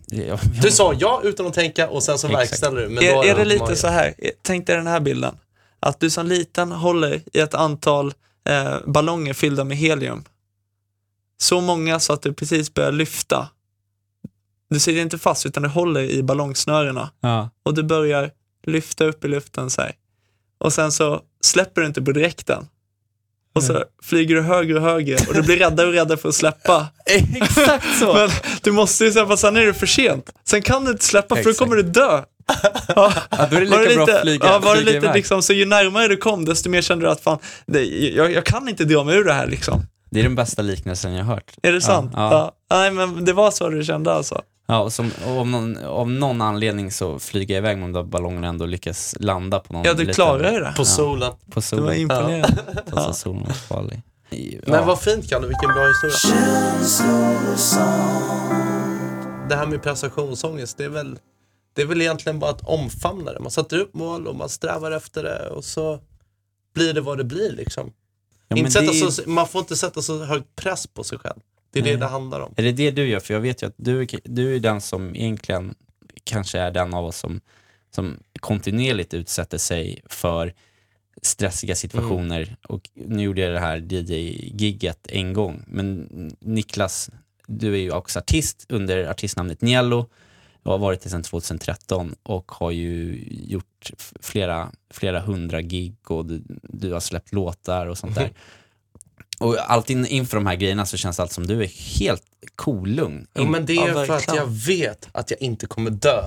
jag, 0.06 0.26
jag, 0.28 0.38
du 0.62 0.70
sa 0.70 0.94
ja 0.98 1.20
utan 1.24 1.46
att 1.46 1.54
tänka 1.54 1.88
och 1.88 2.02
sen 2.02 2.18
så 2.18 2.26
Exakt. 2.26 2.42
verkställer 2.50 2.80
du. 2.80 2.88
Men 2.88 3.04
är, 3.04 3.24
är 3.24 3.28
jag 3.28 3.36
det 3.36 3.44
lite 3.44 3.76
så 3.76 3.88
här, 3.88 4.14
tänk 4.42 4.66
dig 4.66 4.76
den 4.76 4.86
här 4.86 5.00
bilden, 5.00 5.34
att 5.80 6.00
du 6.00 6.10
som 6.10 6.26
liten 6.26 6.72
håller 6.72 7.22
i 7.32 7.40
ett 7.40 7.54
antal 7.54 8.14
eh, 8.48 8.76
ballonger 8.86 9.34
fyllda 9.34 9.64
med 9.64 9.76
helium. 9.76 10.24
Så 11.38 11.60
många 11.60 12.00
så 12.00 12.12
att 12.12 12.22
du 12.22 12.32
precis 12.32 12.74
börjar 12.74 12.92
lyfta. 12.92 13.48
Du 14.70 14.80
sitter 14.80 15.00
inte 15.00 15.18
fast 15.18 15.46
utan 15.46 15.62
du 15.62 15.68
håller 15.68 16.00
i 16.00 16.22
ballongsnörena 16.22 17.10
ja. 17.20 17.50
och 17.62 17.74
du 17.74 17.82
börjar 17.82 18.30
lyfta 18.66 19.04
upp 19.04 19.24
i 19.24 19.28
luften 19.28 19.70
så 19.70 19.82
här. 19.82 19.92
Och 20.58 20.72
sen 20.72 20.92
så 20.92 21.20
släpper 21.44 21.80
du 21.80 21.86
inte 21.86 22.02
på 22.02 22.12
direkten. 22.12 22.66
Och 23.54 23.62
så 23.62 23.84
flyger 24.02 24.34
du 24.34 24.42
högre 24.42 24.76
och 24.76 24.82
högre 24.82 25.16
och 25.28 25.34
du 25.34 25.42
blir 25.42 25.56
räddare 25.56 25.86
och 25.86 25.92
räddare 25.92 26.18
för 26.18 26.28
att 26.28 26.34
släppa. 26.34 26.88
Exakt 27.06 27.98
så. 27.98 28.14
Men 28.14 28.30
du 28.62 28.72
måste 28.72 29.04
ju 29.04 29.12
släppa, 29.12 29.36
sen 29.36 29.56
är 29.56 29.66
det 29.66 29.74
för 29.74 29.86
sent. 29.86 30.32
Sen 30.44 30.62
kan 30.62 30.84
du 30.84 30.90
inte 30.90 31.04
släppa 31.04 31.36
för 31.36 31.44
då 31.44 31.52
kommer 31.52 31.76
du 31.76 31.82
dö. 31.82 32.22
Ja. 32.96 33.12
Då 33.50 33.56
är 33.56 33.60
det 33.60 33.64
lika 33.64 33.76
Var 33.76 33.84
det 33.84 33.94
bra 33.94 34.04
lite, 34.04 34.16
att 34.16 34.22
flyga, 34.22 34.46
ja, 34.46 34.58
var 34.58 34.76
det 34.76 34.82
lite 34.82 35.14
liksom, 35.14 35.42
så 35.42 35.52
ju 35.52 35.64
närmare 35.64 36.08
du 36.08 36.16
kom, 36.16 36.44
desto 36.44 36.70
mer 36.70 36.82
kände 36.82 37.06
du 37.06 37.10
att 37.10 37.20
fan, 37.20 37.38
det, 37.66 37.84
jag, 38.08 38.32
jag 38.32 38.44
kan 38.44 38.68
inte 38.68 38.84
dra 38.84 39.04
mig 39.04 39.16
ur 39.16 39.24
det 39.24 39.32
här 39.32 39.46
liksom. 39.46 39.82
Det 40.10 40.20
är 40.20 40.22
den 40.22 40.34
bästa 40.34 40.62
liknelsen 40.62 41.14
jag 41.14 41.24
har 41.24 41.34
hört. 41.34 41.52
Är 41.62 41.72
det 41.72 41.80
sant? 41.80 42.10
Ja, 42.14 42.30
ja. 42.30 42.76
Nej, 42.76 42.90
men 42.90 43.24
det 43.24 43.32
var 43.32 43.50
så 43.50 43.68
du 43.68 43.84
kände 43.84 44.12
alltså. 44.12 44.40
Ja, 44.66 44.80
och 44.82 44.92
som, 44.92 45.10
och 45.26 45.38
om 45.40 45.50
någon, 45.50 45.76
av 45.84 46.10
någon 46.10 46.40
anledning 46.42 46.90
så 46.90 47.18
flyger 47.18 47.54
jag 47.54 47.60
iväg 47.62 47.78
med 47.78 47.84
de 47.88 47.92
där 47.92 48.02
ballongerna 48.02 48.46
ändå 48.48 48.66
lyckas 48.66 49.14
landa 49.20 49.60
på 49.60 49.72
någon 49.72 49.84
Ja, 49.84 49.94
du 49.94 50.06
klarar 50.06 50.52
ju 50.52 50.60
det. 50.60 50.74
På 50.76 50.84
solen. 50.84 51.30
På 51.32 51.38
Det 51.46 51.54
var 51.56 51.62
solen. 51.62 51.96
imponerande. 51.96 52.82
Alltså 52.92 53.12
solen 53.12 53.42
var 53.44 53.52
farlig. 53.52 54.02
Men 54.66 54.86
vad 54.86 55.00
fint 55.00 55.28
Kalle, 55.28 55.46
vilken 55.46 55.68
bra 55.74 55.86
historia. 55.88 56.34
Det 59.48 59.56
här 59.56 59.66
med 59.66 59.82
prestationsångest, 59.82 60.76
det 60.78 60.84
är 60.84 60.88
väl, 60.88 61.18
det 61.74 61.82
är 61.82 61.86
väl 61.86 62.00
egentligen 62.00 62.38
bara 62.38 62.50
att 62.50 62.60
omfamna 62.68 63.32
det. 63.32 63.40
Man 63.40 63.50
sätter 63.50 63.78
upp 63.78 63.94
mål 63.94 64.26
och 64.26 64.36
man 64.36 64.48
strävar 64.48 64.90
efter 64.90 65.22
det 65.22 65.48
och 65.48 65.64
så 65.64 66.00
blir 66.74 66.92
det 66.94 67.00
vad 67.00 67.18
det 67.18 67.24
blir 67.24 67.52
liksom. 67.52 67.92
Ja, 68.48 68.56
inte 68.56 68.70
sätta 68.70 68.84
är- 68.92 69.10
så, 69.10 69.30
man 69.30 69.48
får 69.48 69.58
inte 69.58 69.76
sätta 69.76 70.02
så 70.02 70.24
hög 70.24 70.42
press 70.56 70.86
på 70.86 71.04
sig 71.04 71.18
själv. 71.18 71.40
Det 71.74 71.80
är 71.80 71.82
det 71.82 71.90
Nej. 71.90 72.00
det 72.00 72.06
handlar 72.06 72.40
om. 72.40 72.54
Är 72.56 72.62
det 72.62 72.72
det 72.72 72.90
du 72.90 73.06
gör? 73.06 73.20
För 73.20 73.34
jag 73.34 73.40
vet 73.40 73.62
ju 73.62 73.66
att 73.66 73.74
du, 73.76 74.06
du 74.24 74.54
är 74.54 74.60
den 74.60 74.80
som 74.80 75.16
egentligen 75.16 75.74
kanske 76.24 76.58
är 76.58 76.70
den 76.70 76.94
av 76.94 77.04
oss 77.04 77.16
som, 77.16 77.40
som 77.94 78.18
kontinuerligt 78.40 79.14
utsätter 79.14 79.58
sig 79.58 80.02
för 80.06 80.54
stressiga 81.22 81.74
situationer. 81.74 82.56
Och 82.68 82.90
nu 82.94 83.22
gjorde 83.22 83.40
jag 83.40 83.52
det 83.52 83.60
här 83.60 83.76
DJ-gigget 83.76 85.06
en 85.08 85.32
gång. 85.32 85.64
Men 85.66 86.08
Niklas, 86.40 87.10
du 87.46 87.72
är 87.72 87.78
ju 87.78 87.92
också 87.92 88.18
artist 88.18 88.66
under 88.68 89.10
artistnamnet 89.10 89.60
Niello 89.60 90.10
och 90.62 90.72
har 90.72 90.78
varit 90.78 91.00
det 91.00 91.08
sedan 91.08 91.22
2013 91.22 92.14
och 92.22 92.52
har 92.52 92.70
ju 92.70 93.24
gjort 93.28 93.90
flera, 94.20 94.72
flera 94.90 95.20
hundra 95.20 95.62
gig 95.62 95.96
och 96.06 96.26
du, 96.26 96.42
du 96.62 96.92
har 96.92 97.00
släppt 97.00 97.32
låtar 97.32 97.86
och 97.86 97.98
sånt 97.98 98.14
där. 98.14 98.30
Och 99.40 99.56
alltid 99.70 99.96
in- 99.96 100.06
inför 100.06 100.36
de 100.36 100.46
här 100.46 100.54
grejerna 100.54 100.86
så 100.86 100.96
känns 100.96 101.20
allt 101.20 101.32
som 101.32 101.46
du 101.46 101.62
är 101.62 101.98
helt 101.98 102.22
kolugn. 102.56 103.26
Jo, 103.34 103.44
men 103.44 103.66
det 103.66 103.76
är 103.76 104.06
för 104.06 104.16
att 104.16 104.34
jag 104.36 104.46
vet 104.46 105.08
att 105.12 105.30
jag 105.30 105.42
inte 105.42 105.66
kommer 105.66 105.90
dö. 105.90 106.22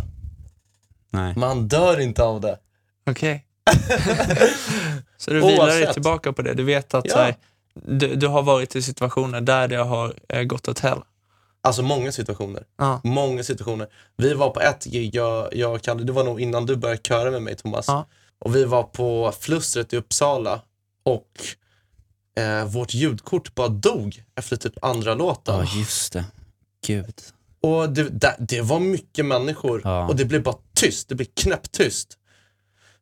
Nej. 1.09 1.33
Man 1.37 1.67
dör 1.67 1.99
inte 1.99 2.23
av 2.23 2.41
det. 2.41 2.59
Okej. 3.09 3.45
så 5.17 5.31
du 5.31 5.41
vilar 5.41 5.67
dig 5.67 5.93
tillbaka 5.93 6.33
på 6.33 6.41
det. 6.41 6.53
Du 6.53 6.63
vet 6.63 6.93
att 6.93 7.05
Ja. 7.05 7.13
så 7.13 7.19
här, 7.19 7.35
du, 7.73 8.15
du 8.15 8.27
har 8.27 8.41
varit 8.43 8.75
i 8.75 8.81
situationer 8.81 9.41
där 9.41 9.67
det 9.67 9.75
har 9.77 10.13
eh, 10.29 10.43
gått 10.43 10.67
åt 10.67 10.79
hell. 10.79 10.99
Alltså 11.61 11.81
många 11.81 12.11
situationer. 12.11 12.63
Ja. 12.77 13.01
Många 13.03 13.43
situationer. 13.43 13.87
Vi 14.17 14.33
var 14.33 14.49
på 14.49 14.61
ett 14.61 14.85
gig, 14.85 15.15
jag, 15.15 15.55
jag 15.55 15.81
Kalle, 15.81 16.03
det 16.03 16.11
var 16.11 16.23
nog 16.23 16.41
innan 16.41 16.65
du 16.65 16.75
började 16.75 17.01
köra 17.03 17.31
med 17.31 17.41
mig 17.41 17.55
Thomas. 17.55 17.85
Ja. 17.87 18.05
Och 18.39 18.55
vi 18.55 18.63
var 18.65 18.83
på 18.83 19.33
Flustret 19.39 19.93
i 19.93 19.97
Uppsala 19.97 20.61
och 21.03 21.27
eh, 22.37 22.65
vårt 22.65 22.93
ljudkort 22.93 23.55
bara 23.55 23.67
dog 23.67 24.23
efter 24.35 24.55
typ 24.57 24.73
andra 24.83 25.13
låten. 25.13 25.55
Ja, 25.55 25.65
just 25.79 26.13
det. 26.13 26.25
Gud. 26.87 27.13
Och 27.61 27.89
det, 27.89 28.03
det, 28.09 28.35
det 28.39 28.61
var 28.61 28.79
mycket 28.79 29.25
människor 29.25 29.81
Ja. 29.83 30.07
och 30.07 30.15
det 30.15 30.25
blev 30.25 30.43
bara 30.43 30.55
tyst, 30.75 31.09
det 31.09 31.15
blev 31.15 31.27
knäpptyst. 31.35 32.17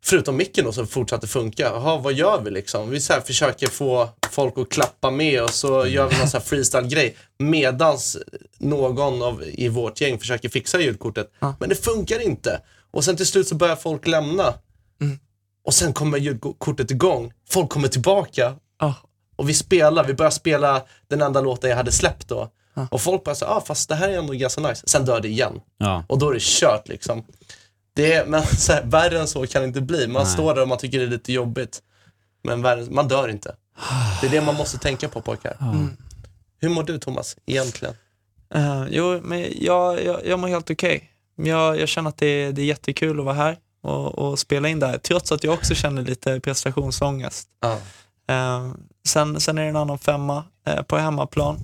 Förutom 0.04 0.38
micken 0.38 0.66
då 0.66 0.72
som 0.72 0.88
fortsatte 0.88 1.28
funka. 1.28 1.64
Jaha, 1.64 1.98
vad 1.98 2.14
gör 2.14 2.42
vi 2.42 2.52
liksom? 2.52 2.90
Vi 2.90 3.00
så 3.02 3.14
här 3.14 3.22
försöker 3.22 3.68
få 3.68 4.10
folk 4.32 4.58
att 4.58 4.70
klappa 4.70 5.12
med 5.12 5.44
och 5.44 5.50
så 5.50 5.86
gör 5.88 6.10
vi 6.10 6.18
någon 6.18 6.28
så 6.30 6.38
här 6.38 6.44
freestyle-grej. 6.46 7.16
Medans 7.40 8.18
någon 8.58 9.22
av, 9.22 9.44
i 9.44 9.68
vårt 9.68 10.02
gäng 10.02 10.20
försöker 10.20 10.50
fixa 10.50 10.80
ljudkortet. 10.80 11.32
Ja. 11.40 11.56
Men 11.60 11.70
det 11.70 11.76
funkar 11.76 12.20
inte. 12.20 12.62
Och 12.92 13.04
sen 13.04 13.18
till 13.18 13.26
slut 13.26 13.48
så 13.48 13.56
börjar 13.56 13.76
folk 13.76 14.08
lämna. 14.08 14.54
Mm. 15.02 15.20
Och 15.66 15.74
sen 15.74 15.94
kommer 15.94 16.18
ljudkortet 16.18 16.92
igång. 16.92 17.34
Folk 17.50 17.70
kommer 17.70 17.88
tillbaka 17.88 18.56
Ah, 18.78 18.94
och 19.36 19.50
vi 19.50 19.54
spelar, 19.54 20.04
vi 20.04 20.14
börjar 20.14 20.32
spela 20.32 20.84
den 21.08 21.22
enda 21.22 21.42
låten 21.42 21.70
jag 21.70 21.78
hade 21.78 21.92
släppt 21.92 22.28
då. 22.28 22.50
Ja. 22.74 22.88
Och 22.92 23.02
folk 23.02 23.24
bara 23.24 23.36
så, 23.36 23.46
ah 23.46 23.62
fast 23.62 23.90
det 23.90 23.96
här 23.96 24.10
är 24.10 24.18
ändå 24.18 24.34
ganska 24.34 24.62
nice. 24.62 24.88
Sen 24.88 25.06
dör 25.06 25.20
det 25.20 25.28
igen. 25.28 25.62
Ja. 25.78 26.04
Och 26.08 26.20
då 26.20 26.30
är 26.30 26.34
det 26.34 26.42
kört 26.42 26.88
liksom. 26.88 27.24
Det 27.94 28.14
är, 28.14 28.26
men 28.26 28.44
så 28.58 28.74
här, 28.74 28.84
värre 28.84 29.20
än 29.20 29.28
så 29.28 29.48
kan 29.48 29.62
det 29.62 29.68
inte 29.68 29.82
bli. 29.82 30.08
Man 30.08 30.24
Nej. 30.24 30.34
står 30.34 30.56
där 30.56 30.62
och 30.62 30.68
man 30.68 30.78
tycker 30.78 31.00
det 31.00 31.06
är 31.06 31.10
lite 31.10 31.34
jobbigt. 31.34 31.82
Men 32.44 32.62
värre, 32.62 32.86
man 32.90 33.08
dör 33.08 33.28
inte. 33.28 33.56
Det 34.22 34.28
är 34.28 34.32
det 34.32 34.42
man 34.42 34.56
måste 34.56 34.78
tänka 34.78 35.10
på 35.10 35.22
pojkar. 35.22 35.58
Mm. 35.62 35.98
Hur 36.60 36.70
mår 36.70 36.84
du 36.84 36.98
Thomas, 36.98 37.38
egentligen? 37.46 37.96
Eh, 38.54 38.86
jo, 38.90 39.20
men 39.24 39.48
jag, 39.56 40.04
jag, 40.06 40.26
jag 40.26 40.40
mår 40.40 40.48
helt 40.48 40.70
okej. 40.72 41.12
Jag, 41.36 41.80
jag 41.80 41.90
känner 41.90 42.10
att 42.10 42.18
det 42.18 42.28
är, 42.28 42.52
det 42.52 42.62
är 42.62 42.66
jättekul 42.66 43.20
att 43.20 43.26
vara 43.26 43.36
här 43.36 43.58
och, 43.82 44.18
och 44.18 44.40
spela 44.40 44.70
in 44.70 44.80
det 44.80 44.88
här, 44.88 44.98
trots 44.98 45.32
att 45.32 45.44
jag 45.44 45.54
också 45.54 45.76
känner 45.76 46.02
lite 46.02 46.40
prestationsångest. 46.40 47.48
Ja. 47.62 47.78
Eh, 48.34 48.72
sen, 49.06 49.42
sen 49.42 49.58
är 49.58 49.64
det 49.64 49.70
en 49.70 49.76
annan 49.76 50.00
femma 50.00 50.44
eh, 50.68 50.82
på 50.82 50.98
hemmaplan. 50.98 51.60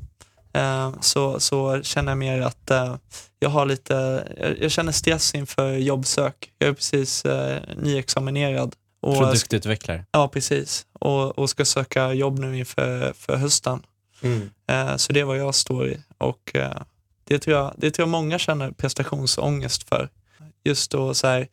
Eh, 0.53 0.93
så, 1.01 1.39
så 1.39 1.83
känner 1.83 2.11
jag 2.11 2.17
mer 2.17 2.41
att 2.41 2.71
eh, 2.71 2.95
jag 3.39 3.49
har 3.49 3.65
lite, 3.65 4.27
jag, 4.37 4.59
jag 4.59 4.71
känner 4.71 4.91
stress 4.91 5.35
inför 5.35 5.71
jobbsök. 5.71 6.51
Jag 6.57 6.69
är 6.69 6.73
precis 6.73 7.25
eh, 7.25 7.61
nyexaminerad. 7.77 8.75
Och, 9.01 9.17
Produktutvecklare. 9.17 10.05
Ja, 10.11 10.27
precis. 10.27 10.85
Och, 10.93 11.39
och 11.39 11.49
ska 11.49 11.65
söka 11.65 12.13
jobb 12.13 12.39
nu 12.39 12.57
inför 12.57 13.13
för 13.13 13.35
hösten. 13.35 13.83
Mm. 14.21 14.49
Eh, 14.67 14.95
så 14.95 15.13
det 15.13 15.19
är 15.19 15.23
vad 15.23 15.37
jag 15.37 15.55
står 15.55 15.87
i. 15.87 15.99
Och 16.17 16.55
eh, 16.55 16.81
det, 17.23 17.39
tror 17.39 17.57
jag, 17.57 17.73
det 17.77 17.91
tror 17.91 18.03
jag 18.03 18.11
många 18.11 18.39
känner 18.39 18.71
prestationsångest 18.71 19.89
för. 19.89 20.09
Just 20.63 20.91
då 20.91 21.13
så 21.13 21.27
här, 21.27 21.47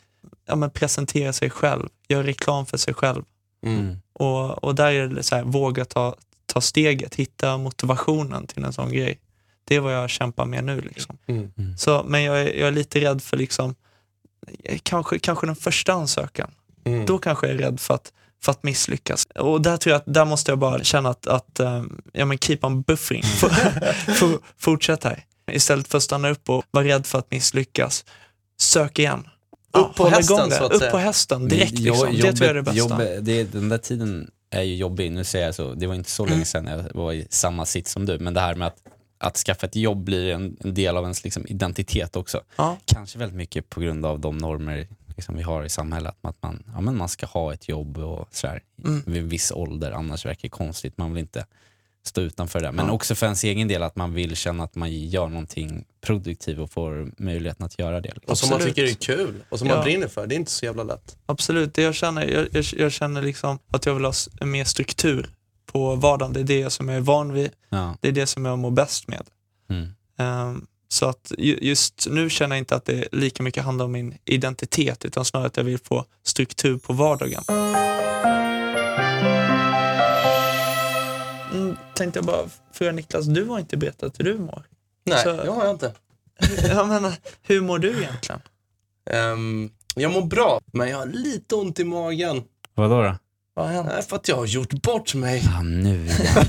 ja, 0.47 0.57
men 0.57 0.71
presentera 0.71 1.33
sig 1.33 1.50
själv, 1.50 1.88
göra 2.09 2.26
reklam 2.26 2.66
för 2.66 2.76
sig 2.76 2.95
själv. 2.95 3.25
Mm. 3.67 3.81
Mm. 3.81 3.97
Och, 4.12 4.65
och 4.65 4.75
där 4.75 4.93
är 4.93 5.09
det 5.09 5.23
så 5.23 5.37
här, 5.37 5.45
våga 5.45 5.85
ta, 5.85 6.15
ta 6.47 6.61
steget, 6.61 7.15
hitta 7.15 7.59
motivationen 7.59 8.47
till 8.47 8.65
en 8.65 8.73
sån 8.73 8.93
grej. 8.93 9.21
Det 9.65 9.77
är 9.77 9.81
vad 9.81 9.95
jag 9.95 10.11
kämpar 10.11 10.47
med 10.47 10.65
nu. 10.65 10.81
Liksom. 10.81 11.19
Mm. 11.27 11.53
Så, 11.77 12.05
men 12.07 12.23
jag 12.23 12.41
är, 12.41 12.55
jag 12.55 12.69
är 12.69 12.73
lite 12.73 13.00
rädd 13.00 13.23
för 13.23 13.37
liksom, 13.37 13.75
kanske, 14.83 15.19
kanske 15.19 15.47
den 15.47 15.57
första 15.57 15.93
ansökan. 15.93 16.50
Mm. 16.85 17.07
Då 17.07 17.19
kanske 17.19 17.47
jag 17.47 17.55
är 17.57 17.59
rädd 17.59 17.81
för 17.81 17.95
att, 17.95 18.12
för 18.43 18.53
att 18.53 18.62
misslyckas. 18.62 19.27
Och 19.35 19.62
där 19.62 19.77
tror 19.77 19.91
jag 19.91 19.99
att 19.99 20.15
där 20.15 20.25
måste 20.25 20.50
jag 20.50 20.59
bara 20.59 20.85
känna 20.85 21.09
att, 21.09 21.27
att 21.27 21.61
um, 21.61 22.00
ja, 22.12 22.25
men 22.25 22.38
keep 22.38 22.59
on 22.62 22.83
buffering. 22.83 23.23
For, 23.23 24.38
fortsätt 24.57 25.05
här. 25.05 25.25
Istället 25.53 25.88
för 25.88 25.99
att 25.99 26.05
stanna 26.05 26.31
upp 26.31 26.50
och 26.50 26.65
vara 26.71 26.85
rädd 26.85 27.07
för 27.07 27.19
att 27.19 27.31
misslyckas. 27.31 28.05
Sök 28.61 28.99
igen. 28.99 29.29
Upp 29.73 29.95
på 29.95 30.09
hästen, 30.09 30.51
så 30.51 30.65
att 30.65 30.73
Upp 30.73 30.79
säga. 30.79 30.91
på 30.91 30.99
hästen 30.99 31.49
direkt. 31.49 31.79
Liksom. 31.79 32.09
jo- 32.13 32.23
det 32.23 32.33
tror 32.33 32.47
jag 32.47 32.51
är 32.51 32.55
det 32.55 32.63
bästa. 32.63 32.79
jobbet- 32.79 33.25
det, 33.25 33.45
den 33.53 33.69
där 33.69 33.79
tiden 33.79 34.31
är 34.51 34.63
ju 34.63 34.77
jobbig. 34.77 35.13
Nu 35.13 35.25
säger 35.25 35.47
jag 35.47 35.55
så, 35.55 35.75
det 35.75 35.87
var 35.87 35.95
inte 35.95 36.11
så 36.11 36.23
Mm. 36.23 36.33
länge 36.33 36.45
sedan 36.45 36.67
jag 36.67 36.85
var 36.95 37.13
i 37.13 37.27
samma 37.31 37.67
sitt 37.67 37.89
som 37.89 38.07
du. 38.07 38.19
Men 38.19 38.35
det 38.35 38.41
här 38.41 38.55
med 38.55 38.69
att, 38.69 38.77
att 39.19 39.37
skaffa 39.37 39.67
ett 39.67 39.77
jobb 39.77 40.05
blir 40.05 40.33
en, 40.33 40.57
en 40.61 40.75
del 40.75 40.97
av 40.97 41.03
ens 41.03 41.25
liksom, 41.25 41.47
identitet 41.47 42.17
också. 42.17 42.41
Ja. 42.57 42.77
Kanske 42.85 43.19
väldigt 43.19 43.37
mycket 43.37 43.71
på 43.71 43.81
grund 43.81 44.07
av 44.07 44.21
de 44.21 44.39
normer 44.39 44.89
liksom, 45.17 45.37
vi 45.37 45.43
har 45.43 45.65
i 45.65 45.69
samhället. 45.69 46.15
Att 46.23 46.43
man, 46.43 46.63
ja, 46.75 46.81
men 46.81 46.97
man 46.97 47.09
ska 47.09 47.27
ha 47.27 47.53
ett 47.53 47.69
jobb 47.69 47.99
och 47.99 48.29
sådär, 48.31 48.63
Mm. 48.85 49.03
vid 49.07 49.23
en 49.23 49.29
viss 49.29 49.53
ålder. 49.53 49.93
Annars 49.93 50.27
verkar 50.27 50.43
det 50.43 50.49
konstigt. 50.49 50.99
Man 50.99 51.15
vill 51.15 51.21
inte 51.21 51.47
stå 52.09 52.21
utanför 52.21 52.61
det. 52.61 52.73
Men 52.73 52.87
Ja. 52.87 52.93
också 52.93 53.15
för 53.15 53.27
ens 53.27 53.45
egen 53.45 53.69
del 53.69 53.83
att 53.83 53.97
man 53.97 54.15
vill 54.15 54.37
känna 54.37 54.65
att 54.65 54.75
man 54.75 54.93
gör 54.93 55.29
någonting 55.29 55.85
produktivt 56.00 56.59
och 56.59 56.71
får 56.73 57.12
möjligheten 57.19 57.67
att 57.67 57.79
göra 57.79 58.00
det. 58.00 58.09
Liksom. 58.15 58.31
Och 58.31 58.38
som 58.38 58.49
man 58.49 58.57
Absolut. 58.57 58.77
tycker 58.77 58.91
är 58.91 59.17
kul 59.17 59.35
och 59.49 59.59
som 59.59 59.69
Ja. 59.69 59.75
man 59.75 59.85
brinner 59.85 60.09
för. 60.09 60.27
Det 60.27 60.35
är 60.35 60.37
inte 60.37 60.50
så 60.50 60.65
jävla 60.65 60.83
lätt. 60.83 61.17
Absolut, 61.27 61.79
jag 61.79 61.95
känner, 61.95 62.27
jag, 62.27 62.49
jag, 62.53 62.65
jag 62.77 62.93
känner 62.93 63.23
liksom 63.23 63.59
att 63.73 63.87
jag 63.87 63.95
vill 63.95 64.05
ha 64.05 64.12
mer 64.41 64.65
struktur 64.65 65.31
på 65.73 65.95
vardagen. 65.95 66.33
Det 66.33 66.41
är 66.41 66.45
det 66.45 66.71
som 66.71 66.88
jag 66.88 66.97
är 66.97 67.00
van 67.00 67.33
vid. 67.33 67.50
Ja. 67.69 67.95
Det 68.00 68.09
är 68.09 68.12
det 68.12 68.27
som 68.27 68.45
jag 68.45 68.59
mår 68.59 68.71
bäst 68.71 69.09
med. 69.09 69.23
Mm. 69.71 69.88
Ehm, 70.19 70.67
så 70.88 71.07
att 71.07 71.33
ju- 71.38 71.59
just 71.62 72.07
nu 72.11 72.31
känner 72.31 72.57
jag 72.57 72.61
inte 72.61 72.77
att 72.77 72.85
det 72.85 73.09
lika 73.12 73.43
mycket 73.43 73.65
handlar 73.65 73.85
om 73.85 73.93
min 73.93 74.15
identitet 74.25 75.05
utan 75.05 75.25
snarare 75.25 75.47
att 75.47 75.57
jag 75.57 75.65
vill 75.65 75.79
få 75.79 76.05
struktur 76.25 76.79
på 76.79 76.93
vardagen. 76.93 77.43
Tänkte 81.99 82.19
jag 82.19 82.26
bara 82.26 82.49
fråga 82.73 82.93
Niklas, 82.93 83.26
du 83.26 83.45
har 83.45 83.59
inte 83.59 83.76
berättat 83.76 84.21
hur 84.21 84.25
du 84.25 84.38
mår. 84.38 84.62
Nej, 85.05 85.23
Så- 85.25 85.33
det 85.33 85.50
har 85.50 85.64
jag 85.64 85.75
inte. 85.75 85.93
Jag 86.69 86.88
menar, 86.88 87.14
hur 87.43 87.61
mår 87.61 87.78
du 87.78 88.02
egentligen? 88.02 88.40
Ehm, 89.11 89.71
jag 89.95 90.12
mår 90.12 90.23
bra, 90.23 90.61
men 90.73 90.88
jag 90.88 90.99
har 90.99 91.07
lite 91.07 91.55
ont 91.55 91.81
i 91.81 91.85
magen. 91.85 92.43
Vadå 92.75 93.02
då? 93.02 93.17
Vad 93.55 93.67
har 93.67 93.73
hänt? 93.73 93.88
Nej, 93.93 94.02
för 94.02 94.17
att 94.17 94.28
jag 94.28 94.37
har 94.37 94.47
gjort 94.47 94.73
bort 94.83 95.14
mig. 95.14 95.43
Ja, 95.45 95.62
nu 95.62 96.05
igen. 96.07 96.45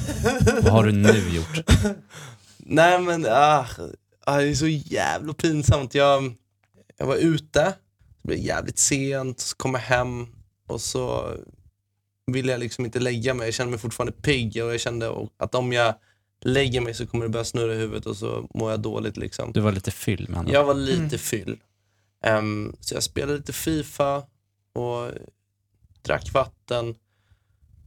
Vad 0.64 0.74
har 0.74 0.84
du 0.84 0.92
nu 0.92 1.30
gjort? 1.36 1.70
Nej 2.58 3.00
men, 3.02 3.26
ah, 3.30 3.66
ah, 4.26 4.38
det 4.38 4.48
är 4.50 4.56
så 4.56 4.68
jävla 4.68 5.34
pinsamt. 5.34 5.96
Jag, 5.96 6.34
jag 6.98 7.06
var 7.06 7.16
ute, 7.16 7.64
det 8.22 8.28
blev 8.28 8.40
jävligt 8.40 8.80
sent, 8.80 9.40
så 9.40 9.56
kom 9.56 9.74
jag 9.74 9.82
hem 9.82 10.28
och 10.68 10.82
så 10.82 11.34
ville 12.32 12.52
jag 12.52 12.60
liksom 12.60 12.86
inte 12.86 13.00
lägga 13.00 13.34
mig. 13.34 13.48
Jag 13.48 13.54
kände 13.54 13.72
mig 13.72 13.80
fortfarande 13.80 14.12
pigg 14.14 14.64
och 14.64 14.74
jag 14.74 14.80
kände 14.80 15.28
att 15.38 15.56
om 15.56 15.74
jag 15.74 15.94
lägger 16.42 16.82
mig 16.82 16.94
så 16.94 17.08
kommer 17.08 17.26
det 17.26 17.30
börja 17.30 17.46
snurra 17.46 17.74
i 17.74 17.78
huvudet 17.78 18.06
och 18.06 18.18
så 18.18 18.48
mår 18.54 18.72
jag 18.72 18.80
dåligt 18.80 19.18
liksom. 19.18 19.52
Du 19.54 19.60
var 19.60 19.72
lite 19.72 19.92
fylld 19.92 20.30
med 20.30 20.40
andra 20.40 20.54
Jag 20.54 20.64
var 20.64 20.74
lite 20.74 21.00
Mm. 21.02 21.20
fyll. 21.20 21.58
Ehm, 22.24 22.76
så 22.80 22.94
jag 22.96 23.04
spelade 23.04 23.38
lite 23.38 23.54
FIFA 23.54 24.24
och 24.74 25.12
drack 26.02 26.34
vatten. 26.34 26.96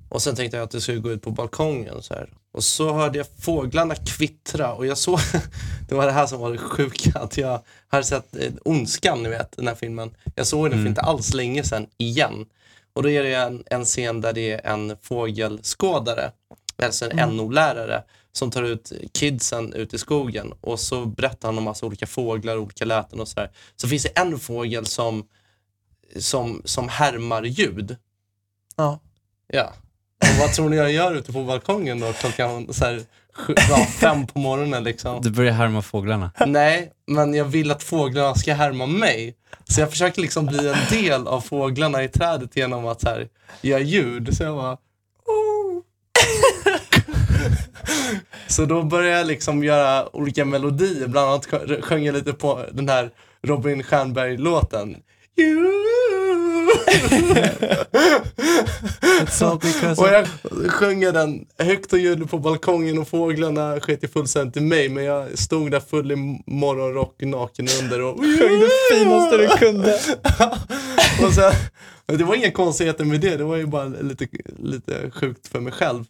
Och 0.09 0.23
sen 0.23 0.35
tänkte 0.37 0.57
jag 0.57 0.65
att 0.65 0.73
jag 0.75 0.83
skulle 0.83 0.99
gå 0.99 1.13
ut 1.13 1.23
på 1.23 1.31
balkongen 1.31 2.03
så 2.03 2.15
här, 2.15 2.33
Och 2.53 2.65
så 2.65 2.93
hörde 2.93 3.19
jag 3.19 3.27
fåglarna 3.39 3.95
kvittra 3.95 4.73
och 4.75 4.87
jag 4.87 4.99
såg, 4.99 5.19
det 5.89 5.95
var 5.95 6.07
det 6.07 6.13
här 6.13 6.27
som 6.27 6.41
var 6.41 6.53
det 6.53 6.59
sjuka, 6.59 7.19
att 7.19 7.37
jag 7.37 7.61
hade 7.89 8.05
sett 8.05 8.37
eh, 8.37 8.53
Ondskan, 8.65 9.23
ni 9.23 9.29
vet, 9.29 9.57
den 9.57 9.67
här 9.69 9.75
filmen. 9.75 10.11
Jag 10.35 10.47
såg 10.47 10.71
den 10.71 10.83
för 10.83 10.89
inte 10.89 11.01
alls 11.01 11.35
länge 11.35 11.65
sedan, 11.65 11.87
igen. 11.99 12.47
Och 12.93 13.03
då 13.03 13.11
är 13.11 13.23
det 13.23 13.35
en, 13.35 13.65
en 13.67 13.85
scen 13.85 14.21
där 14.21 14.33
det 14.33 14.53
är 14.53 14.67
en 14.73 14.97
fågelskådare, 15.03 16.33
alltså 16.83 17.11
en 17.11 17.37
NO-lärare, 17.37 18.03
som 18.33 18.51
tar 18.51 18.63
ut 18.63 18.93
kidsen 19.13 19.73
ut 19.73 19.95
i 19.95 19.99
skogen 19.99 20.53
och 20.61 20.81
så 20.81 21.07
berättar 21.07 21.49
han 21.49 21.59
om 21.59 21.65
massa 21.65 21.87
olika 21.87 22.07
fåglar, 22.07 22.57
olika 22.57 22.85
läten 22.85 23.21
och 23.21 23.29
sådär. 23.29 23.51
Så 23.77 23.89
finns 23.89 24.03
det 24.03 24.09
en 24.09 24.39
fågel 24.39 24.87
som, 24.87 25.29
som, 26.17 26.63
som 26.65 26.89
härmar 26.89 27.43
ljud. 27.43 27.97
Ja. 28.77 29.01
Ja. 29.47 29.73
Och 30.21 30.39
vad 30.41 30.53
tror 30.53 30.69
ni 30.69 30.77
jag 30.77 30.93
gör 30.93 31.15
ute 31.15 31.33
på 31.33 31.45
balkongen 31.45 32.01
då 32.01 32.13
klockan 32.13 32.75
så 32.75 32.85
här, 32.85 33.03
sju, 33.35 33.55
ja, 33.69 33.87
fem 34.01 34.27
på 34.27 34.39
morgonen 34.39 34.85
liksom? 34.85 35.21
Du 35.23 35.31
börjar 35.31 35.53
härma 35.53 35.83
fåglarna. 35.83 36.31
Nej, 36.47 36.93
men 37.07 37.35
jag 37.35 37.45
vill 37.45 37.71
att 37.71 37.83
fåglarna 37.83 38.35
ska 38.35 38.55
härma 38.55 38.87
mig. 38.87 39.35
Så 39.69 39.81
jag 39.81 39.91
försöker 39.91 40.21
liksom 40.23 40.47
bli 40.47 40.69
en 40.69 40.77
del 40.91 41.27
av 41.27 41.41
fåglarna 41.41 42.05
i 42.05 42.09
trädet 42.09 42.57
genom 42.57 42.87
att 42.87 43.05
här, 43.05 43.29
göra 43.61 43.81
ljud. 43.81 44.37
Så 44.37 44.43
jag 44.43 44.57
bara... 44.57 44.73
"Oh." 44.73 45.83
Så 48.47 48.65
då 48.65 48.83
började 48.83 49.19
jag 49.19 49.27
liksom 49.27 49.65
göra 49.65 50.17
olika 50.17 50.45
melodier. 50.45 51.07
Bland 51.09 51.29
annat 51.31 51.47
sjö- 51.47 51.81
sjöng 51.83 52.05
jag 52.05 52.13
lite 52.15 52.33
på 52.33 52.65
den 52.73 52.89
här 52.89 53.11
Robin 53.43 53.83
Stjernberg-låten. 53.83 54.97
och 59.97 60.09
jag 60.09 60.27
sjöng 60.71 61.01
den 61.01 61.47
högt 61.59 61.93
och 61.93 61.99
ljudligt 61.99 62.31
på 62.31 62.39
balkongen 62.39 62.99
och 62.99 63.09
fåglarna 63.09 63.81
sket 63.81 64.05
ju 64.05 64.09
fullständigt 64.09 64.57
i 64.57 64.61
mig. 64.61 64.89
Men 64.89 65.05
jag 65.05 65.39
stod 65.39 65.71
där 65.71 65.81
full 65.81 66.13
i 66.13 66.17
morgonrock, 66.47 67.21
naken 67.21 67.69
under 67.83 68.03
och 68.03 68.19
Sjöng 68.19 68.61
det 68.61 68.71
finaste 68.93 69.37
du 69.37 69.49
kunde. 69.49 69.93
och 71.27 71.35
sen, 71.35 71.53
det 72.07 72.25
var 72.25 72.35
inga 72.35 72.51
konstigheter 72.51 73.05
med 73.05 73.21
det, 73.21 73.37
det 73.37 73.45
var 73.45 73.57
ju 73.57 73.67
bara 73.67 73.85
lite, 73.85 74.27
lite 74.59 75.11
sjukt 75.11 75.49
för 75.49 75.61
mig 75.61 75.73
själv. 75.73 76.05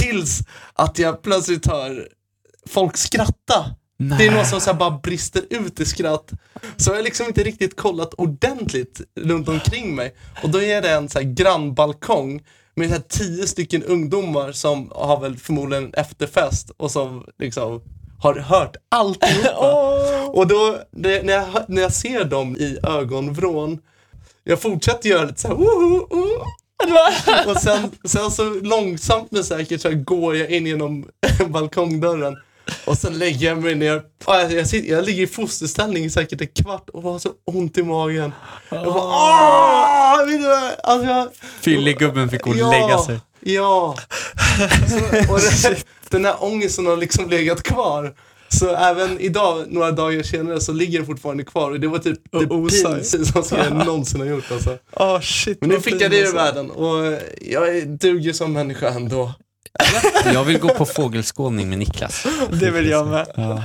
Tills 0.00 0.40
att 0.72 0.98
jag 0.98 1.22
plötsligt 1.22 1.66
hör 1.66 2.08
folk 2.68 2.96
skratta. 2.96 3.64
Det 3.98 4.26
är 4.26 4.30
någon 4.30 4.46
som 4.46 4.60
så 4.60 4.70
här 4.70 4.78
bara 4.78 4.90
brister 4.90 5.42
ut 5.50 5.80
i 5.80 5.84
skratt. 5.84 6.32
Så 6.76 6.90
jag 6.90 6.96
har 6.96 7.02
liksom 7.02 7.26
inte 7.26 7.42
riktigt 7.42 7.76
kollat 7.76 8.14
ordentligt 8.14 9.00
runt 9.20 9.48
omkring 9.48 9.94
mig. 9.94 10.14
Och 10.42 10.50
då 10.50 10.62
är 10.62 10.82
det 10.82 10.90
en 10.90 11.08
så 11.08 11.18
här 11.18 11.26
grannbalkong 11.26 12.42
med 12.74 12.88
så 12.88 12.94
här 12.94 13.02
tio 13.08 13.46
stycken 13.46 13.82
ungdomar 13.82 14.52
som 14.52 14.92
har 14.94 15.20
väl 15.20 15.36
förmodligen 15.36 15.84
en 15.84 15.94
efterfest 15.94 16.70
och 16.76 16.90
som 16.90 17.24
liksom 17.38 17.82
har 18.18 18.34
hört 18.34 18.76
alltihopa. 18.88 20.28
Och 20.32 20.46
då, 20.46 20.78
det, 20.90 21.22
när, 21.22 21.32
jag, 21.32 21.46
när 21.68 21.82
jag 21.82 21.92
ser 21.92 22.24
dem 22.24 22.56
i 22.56 22.78
ögonvrån, 22.82 23.78
jag 24.44 24.60
fortsätter 24.60 25.08
göra 25.08 25.24
lite 25.24 25.40
såhär 25.40 25.54
woho, 25.54 26.06
woho. 26.10 26.44
Och 27.46 27.56
sen, 27.56 27.90
sen 28.04 28.30
så 28.30 28.54
långsamt 28.54 29.30
men 29.30 29.44
säkert 29.44 29.80
så 29.80 29.88
här 29.88 29.96
går 29.96 30.36
jag 30.36 30.50
in 30.50 30.66
genom 30.66 31.08
balkongdörren 31.48 32.36
och 32.84 32.98
sen 32.98 33.18
lägger 33.18 33.46
jag 33.46 33.62
mig 33.62 33.74
ner. 33.74 34.02
Ja, 34.26 34.50
Jag, 34.50 34.66
sitter, 34.66 34.90
jag 34.92 35.04
ligger 35.04 35.22
i 35.22 35.26
fosterställning 35.26 36.04
i 36.04 36.10
säkert 36.10 36.40
en 36.40 36.46
kvart 36.46 36.88
och 36.92 37.02
har 37.02 37.18
så 37.18 37.30
ont 37.44 37.78
i 37.78 37.82
magen. 37.82 38.32
Jag 38.70 38.84
bara 38.84 39.04
åh! 39.04 40.26
Du 40.26 40.38
vad? 40.38 40.72
Alltså 40.82 41.08
jag, 41.08 41.28
Fyllegubben 41.60 42.28
fick 42.28 42.42
gå 42.42 42.50
och 42.50 42.56
lägga 42.56 42.98
sig. 42.98 43.20
Ja. 43.40 43.96
Så, 44.88 45.32
och 45.32 45.40
det, 45.40 45.84
den 46.10 46.24
här 46.24 46.44
ångesten 46.44 46.86
har 46.86 46.96
liksom 46.96 47.30
legat 47.30 47.62
kvar. 47.62 48.14
Så 48.48 48.74
även 48.74 49.20
idag, 49.20 49.64
några 49.68 49.90
dagar 49.90 50.22
senare, 50.22 50.60
så 50.60 50.72
ligger 50.72 50.98
den 50.98 51.06
fortfarande 51.06 51.44
kvar. 51.44 51.70
Och 51.70 51.80
det 51.80 51.88
var 51.88 51.98
typ 51.98 52.18
det 52.32 52.46
pinsammaste 52.46 53.56
jag 53.56 53.72
någonsin 53.86 54.20
har 54.20 54.26
gjort 54.26 54.52
alltså. 54.52 54.78
Oh, 54.92 55.20
shit, 55.20 55.60
Men 55.60 55.70
nu 55.70 55.80
fick 55.80 56.00
jag 56.02 56.10
det 56.10 56.20
ur 56.20 56.32
världen 56.32 56.70
och 56.70 57.18
jag 57.40 57.88
duger 57.88 58.32
som 58.32 58.52
människa 58.52 58.88
ändå. 58.88 59.34
Jag 60.24 60.44
vill 60.44 60.58
gå 60.58 60.68
på 60.68 60.86
fågelskådning 60.86 61.68
med 61.68 61.78
Niklas. 61.78 62.26
Det 62.50 62.70
vill 62.70 62.88
jag 62.88 63.06
med. 63.06 63.26
Ja. 63.36 63.62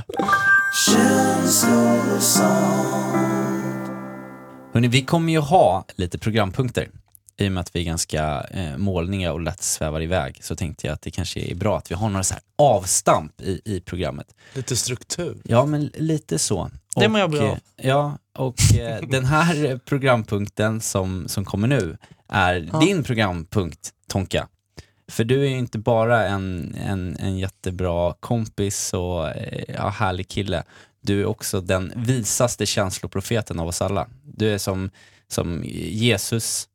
Hörrni, 4.72 4.88
vi 4.88 5.02
kommer 5.02 5.32
ju 5.32 5.38
ha 5.38 5.84
lite 5.94 6.18
programpunkter. 6.18 6.88
I 7.36 7.48
och 7.48 7.52
med 7.52 7.60
att 7.60 7.76
vi 7.76 7.80
är 7.80 7.84
ganska 7.84 8.46
eh, 8.50 8.76
målningar 8.76 9.32
och 9.32 9.40
lätt 9.40 9.62
svävar 9.62 10.02
iväg 10.02 10.38
så 10.42 10.56
tänkte 10.56 10.86
jag 10.86 10.94
att 10.94 11.02
det 11.02 11.10
kanske 11.10 11.40
är 11.40 11.54
bra 11.54 11.78
att 11.78 11.90
vi 11.90 11.94
har 11.94 12.08
några 12.08 12.24
så 12.24 12.34
här 12.34 12.42
avstamp 12.58 13.40
i, 13.40 13.60
i 13.64 13.80
programmet. 13.80 14.26
Lite 14.54 14.76
struktur. 14.76 15.36
Ja, 15.44 15.66
men 15.66 15.90
lite 15.94 16.38
så. 16.38 16.70
Det 16.96 17.08
mår 17.08 17.20
jag 17.20 17.30
bra 17.30 17.42
eh, 17.44 17.50
av. 17.50 17.58
Ja, 17.76 18.18
och 18.38 18.76
eh, 18.78 19.00
den 19.08 19.24
här 19.24 19.80
programpunkten 19.84 20.80
som, 20.80 21.28
som 21.28 21.44
kommer 21.44 21.68
nu 21.68 21.96
är 22.28 22.80
din 22.80 23.04
programpunkt, 23.04 23.90
Tonka. 24.08 24.48
För 25.14 25.24
du 25.24 25.44
är 25.44 25.48
ju 25.48 25.58
inte 25.58 25.78
bara 25.78 26.26
en, 26.26 26.74
en, 26.74 27.16
en 27.20 27.38
jättebra 27.38 28.14
kompis 28.20 28.92
och 28.92 29.28
eh, 29.28 29.64
ja, 29.74 29.88
härlig 29.88 30.28
kille. 30.28 30.62
Du 31.00 31.20
är 31.20 31.26
också 31.26 31.60
den 31.60 31.92
visaste 31.96 32.66
känsloprofeten 32.66 33.60
av 33.60 33.68
oss 33.68 33.82
alla. 33.82 34.08
Du 34.22 34.54
är 34.54 34.58
som, 34.58 34.90
som 35.28 35.64
Jesus, 35.64 36.68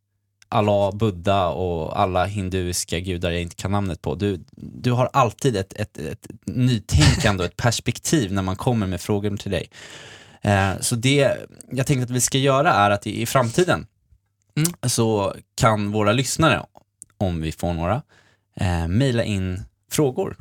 Allah, 0.50 0.92
Buddha 0.96 1.50
och 1.50 2.00
alla 2.00 2.26
hinduiska 2.26 3.00
gudar 3.00 3.32
jag 3.32 3.42
inte 3.42 3.56
kan 3.56 3.72
namnet 3.72 4.02
på. 4.02 4.16
Du, 4.16 4.40
du 4.56 4.92
har 4.92 5.10
alltid 5.14 5.56
ett, 5.56 5.74
ett, 5.74 5.98
ett 5.98 6.28
nytänkande 6.46 7.44
och 7.44 7.50
ett 7.50 7.58
perspektiv 7.58 8.34
när 8.34 8.42
man 8.42 8.56
kommer 8.56 8.88
med 8.88 9.02
frågor 9.02 9.38
till 9.38 9.52
dig. 9.52 9.70
Eh, 10.42 10.72
så 10.80 10.96
det 10.96 11.38
jag 11.72 11.88
tänkte 11.88 12.04
att 12.04 12.10
vi 12.10 12.22
ska 12.22 12.38
göra 12.38 12.74
är 12.74 12.92
att 12.92 13.08
i, 13.08 13.22
i 13.22 13.26
framtiden 13.26 13.88
Mm. 14.56 14.90
så 14.90 15.36
kan 15.56 15.92
våra 15.92 16.12
lyssnare, 16.12 16.66
om 17.18 17.42
vi 17.42 17.52
får 17.52 17.74
några, 17.74 18.02
eh, 18.60 18.88
mejla 18.88 19.24
in 19.24 19.64
frågor. 19.92 20.38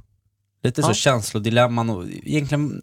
Lite 0.63 0.83
så 0.83 0.89
Ja. 0.91 0.95
känslodilemman 0.95 1.91
och 1.91 2.05
egentligen 2.09 2.83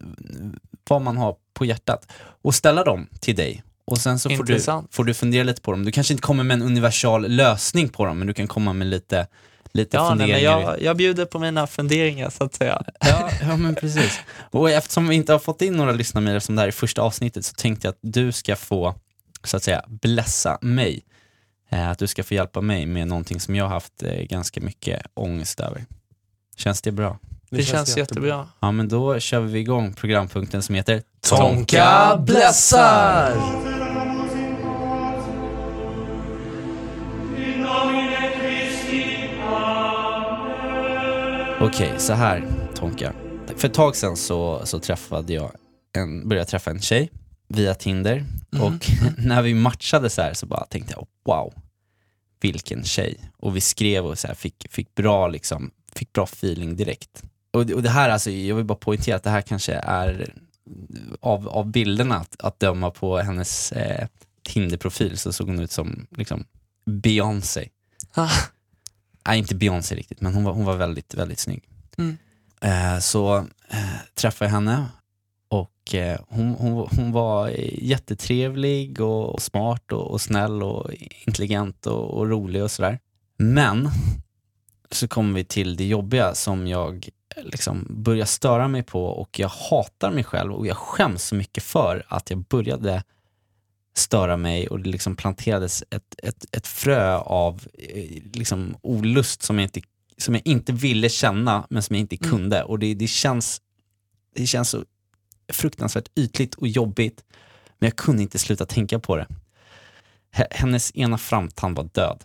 vad 0.89 1.01
man 1.01 1.17
har 1.17 1.35
på 1.53 1.65
hjärtat. 1.65 2.07
Och 2.41 2.55
ställa 2.55 2.83
dem 2.83 3.07
till 3.19 3.35
dig. 3.35 3.63
Och 3.85 3.97
sen 3.97 4.19
så 4.19 4.29
får 4.29 4.43
du, 4.43 4.59
får 4.91 5.03
du 5.03 5.13
fundera 5.13 5.43
lite 5.43 5.61
på 5.61 5.71
dem. 5.71 5.85
Du 5.85 5.91
kanske 5.91 6.13
inte 6.13 6.21
kommer 6.21 6.43
med 6.43 6.55
en 6.55 6.61
universal 6.61 7.27
lösning 7.29 7.89
på 7.89 8.05
dem, 8.05 8.17
men 8.19 8.27
du 8.27 8.33
kan 8.33 8.47
komma 8.47 8.73
med 8.73 8.87
lite, 8.87 9.27
lite 9.73 9.97
Ja, 9.97 10.03
nej, 10.03 10.09
funderingar. 10.27 10.55
men 10.57 10.61
jag, 10.65 10.81
jag 10.81 10.97
bjuder 10.97 11.25
på 11.25 11.39
mina 11.39 11.67
funderingar 11.67 12.29
så 12.29 12.43
att 12.43 12.53
säga. 12.55 12.81
Ja, 12.99 13.29
ja 13.41 13.57
men 13.57 13.75
precis. 13.75 14.19
Och 14.51 14.69
eftersom 14.69 15.07
vi 15.07 15.15
inte 15.15 15.31
har 15.31 15.39
fått 15.39 15.61
in 15.61 15.73
några 15.73 15.91
lyssnarmejl 15.91 16.41
som 16.41 16.55
det 16.55 16.61
här 16.61 16.67
är 16.67 16.71
första 16.71 17.01
avsnittet 17.01 17.45
så 17.45 17.53
tänkte 17.53 17.87
jag 17.87 17.91
att 17.91 17.99
du 18.01 18.31
ska 18.31 18.55
få, 18.55 18.95
så 19.43 19.57
att 19.57 19.63
säga, 19.63 19.83
blessa 19.87 20.57
mig. 20.61 21.03
Eh, 21.75 21.89
att 21.89 21.99
du 21.99 22.07
ska 22.07 22.23
få 22.23 22.33
hjälpa 22.33 22.61
mig 22.61 22.85
med 22.85 23.07
någonting 23.07 23.39
som 23.39 23.55
jag 23.55 23.65
har 23.65 23.69
haft 23.69 24.03
eh, 24.03 24.21
ganska 24.21 24.61
mycket 24.61 25.01
ångest 25.13 25.59
över. 25.59 25.85
Känns 26.55 26.81
det 26.81 26.91
bra? 26.91 27.19
Det, 27.49 27.63
känns 27.63 27.97
jättebra. 27.97 28.47
Ja 28.59 28.71
men 28.71 28.89
då 28.89 29.19
kör 29.19 29.39
vi 29.39 29.59
igång 29.59 29.93
programpunkten 29.93 30.63
som 30.63 30.75
heter 30.75 31.01
Tonka 31.29 32.17
blessar! 32.25 33.37
Okej, 41.61 41.93
så 41.97 42.13
här 42.13 42.47
Tonka. 42.75 43.13
För 43.57 43.67
ett 43.67 43.73
tag 43.73 43.95
sedan 43.95 44.17
så, 44.17 44.61
så 44.65 44.79
träffade 44.79 45.33
jag 45.33 45.51
en, 45.97 46.29
började 46.29 46.41
jag 46.41 46.47
träffa 46.47 46.71
en 46.71 46.81
tjej 46.81 47.11
via 47.47 47.73
Tinder 47.73 48.25
och 48.61 48.89
när 49.17 49.41
vi 49.41 49.53
matchade 49.53 50.09
så 50.09 50.21
här 50.21 50.33
så 50.33 50.45
bara 50.45 50.65
tänkte 50.65 50.93
jag 50.93 51.07
wow, 51.25 51.53
vilken 52.39 52.83
tjej. 52.83 53.17
Och 53.37 53.55
vi 53.55 53.61
skrev 53.61 54.05
och 54.05 54.19
så 54.19 54.27
här, 54.27 54.35
fick, 54.35 54.67
fick, 54.69 54.95
bra, 54.95 55.27
liksom, 55.27 55.71
fick 55.93 56.13
bra 56.13 56.23
feeling 56.23 56.75
direkt. 56.75 57.23
Och, 57.51 57.61
och 57.71 57.83
det 57.83 57.89
här, 57.89 58.09
alltså, 58.09 58.31
jag 58.31 58.55
vill 58.55 58.65
bara 58.65 58.77
poängtera 58.77 59.15
att 59.15 59.23
det 59.23 59.29
här 59.29 59.41
kanske 59.41 59.73
är 59.73 60.33
av, 61.19 61.49
av 61.49 61.65
bilderna 61.71 62.15
att, 62.15 62.41
att 62.41 62.59
döma 62.59 62.91
på 62.91 63.17
hennes 63.17 63.71
eh, 63.71 64.07
Tinder-profil 64.43 65.17
så 65.17 65.33
såg 65.33 65.47
hon 65.47 65.59
ut 65.59 65.71
som 65.71 66.07
liksom, 66.09 66.45
Beyoncé. 66.85 67.69
Ah. 68.13 68.31
Nej, 69.27 69.39
inte 69.39 69.55
Beyoncé 69.55 69.95
riktigt, 69.95 70.21
men 70.21 70.33
hon 70.33 70.43
var, 70.43 70.53
hon 70.53 70.65
var 70.65 70.75
väldigt, 70.75 71.13
väldigt 71.13 71.39
snygg. 71.39 71.63
Mm. 71.97 72.17
Eh, 72.61 72.99
så 72.99 73.37
eh, 73.69 73.95
träffade 74.15 74.49
jag 74.49 74.53
henne 74.53 74.85
och 75.55 75.95
eh, 75.95 76.19
hon, 76.27 76.49
hon, 76.49 76.87
hon 76.95 77.11
var 77.11 77.49
jättetrevlig 77.81 79.01
och, 79.01 79.33
och 79.33 79.41
smart 79.41 79.91
och, 79.91 80.11
och 80.11 80.21
snäll 80.21 80.63
och 80.63 80.91
intelligent 81.27 81.87
och, 81.87 82.17
och 82.17 82.29
rolig 82.29 82.63
och 82.63 82.71
sådär. 82.71 82.99
Men 83.37 83.89
så 84.91 85.07
kommer 85.07 85.33
vi 85.33 85.43
till 85.43 85.75
det 85.75 85.85
jobbiga 85.85 86.35
som 86.35 86.67
jag 86.67 87.09
eh, 87.35 87.43
liksom 87.43 87.87
börjar 87.89 88.25
störa 88.25 88.67
mig 88.67 88.83
på 88.83 89.05
och 89.05 89.39
jag 89.39 89.49
hatar 89.49 90.11
mig 90.11 90.23
själv 90.23 90.53
och 90.53 90.67
jag 90.67 90.77
skäms 90.77 91.23
så 91.23 91.35
mycket 91.35 91.63
för 91.63 92.05
att 92.07 92.29
jag 92.29 92.39
började 92.39 93.03
störa 93.95 94.37
mig 94.37 94.67
och 94.67 94.79
det 94.79 94.89
liksom 94.89 95.15
planterades 95.15 95.83
ett, 95.89 96.15
ett, 96.23 96.45
ett 96.51 96.67
frö 96.67 97.17
av 97.17 97.63
eh, 97.73 98.23
liksom 98.33 98.77
olust 98.81 99.41
som 99.41 99.59
jag 99.59 99.63
inte 99.63 99.81
som 100.17 100.33
jag 100.33 100.47
inte 100.47 100.73
ville 100.73 101.09
känna 101.09 101.67
men 101.69 101.83
som 101.83 101.95
jag 101.95 102.01
inte 102.01 102.17
Mm. 102.21 102.29
kunde. 102.29 102.63
Och 102.63 102.79
det, 102.79 102.93
det, 102.93 103.07
känns, 103.07 103.61
det 104.35 104.47
känns 104.47 104.69
så 104.69 104.83
fruktansvärt 105.49 106.09
ytligt 106.15 106.55
och 106.55 106.67
jobbigt. 106.67 107.23
Men 107.79 107.87
jag 107.87 107.95
kunde 107.95 108.21
inte 108.21 108.39
sluta 108.39 108.65
tänka 108.65 108.99
på 108.99 109.15
det. 109.15 109.27
Hennes 110.51 110.95
ena 110.95 111.17
framtand 111.17 111.77
var 111.77 111.89
död. 111.93 112.23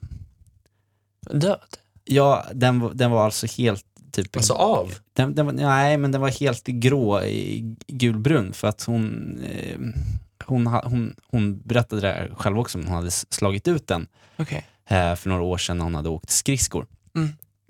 Död? 1.30 1.76
Ja, 2.04 2.44
den, 2.52 2.90
den 2.94 3.10
var 3.10 3.24
alltså 3.24 3.46
helt 3.46 3.84
typ... 4.12 4.36
Alltså 4.36 4.52
av? 4.52 4.94
Den, 5.12 5.34
den 5.34 5.46
var, 5.46 5.52
nej, 5.52 5.96
men 5.96 6.12
den 6.12 6.20
var 6.20 6.28
helt 6.28 6.66
grå, 6.66 7.22
i 7.22 7.76
gulbrun 7.86 8.52
för 8.52 8.68
att 8.68 8.82
hon, 8.82 9.38
eh, 9.44 9.78
hon, 10.44 10.66
hon, 10.66 11.16
hon 11.26 11.60
berättade 11.60 12.00
det 12.00 12.08
här 12.08 12.32
själv 12.36 12.58
också, 12.58 12.78
men 12.78 12.86
hon 12.86 12.96
hade 12.96 13.10
slagit 13.10 13.68
ut 13.68 13.86
den 13.86 14.06
Okej. 14.36 14.66
eh, 14.86 15.14
för 15.14 15.28
några 15.28 15.42
år 15.42 15.58
sedan 15.58 15.78
när 15.78 15.84
hon 15.84 15.94
hade 15.94 16.08
åkt 16.08 16.30
skridskor. 16.30 16.86
Mm. 17.16 17.28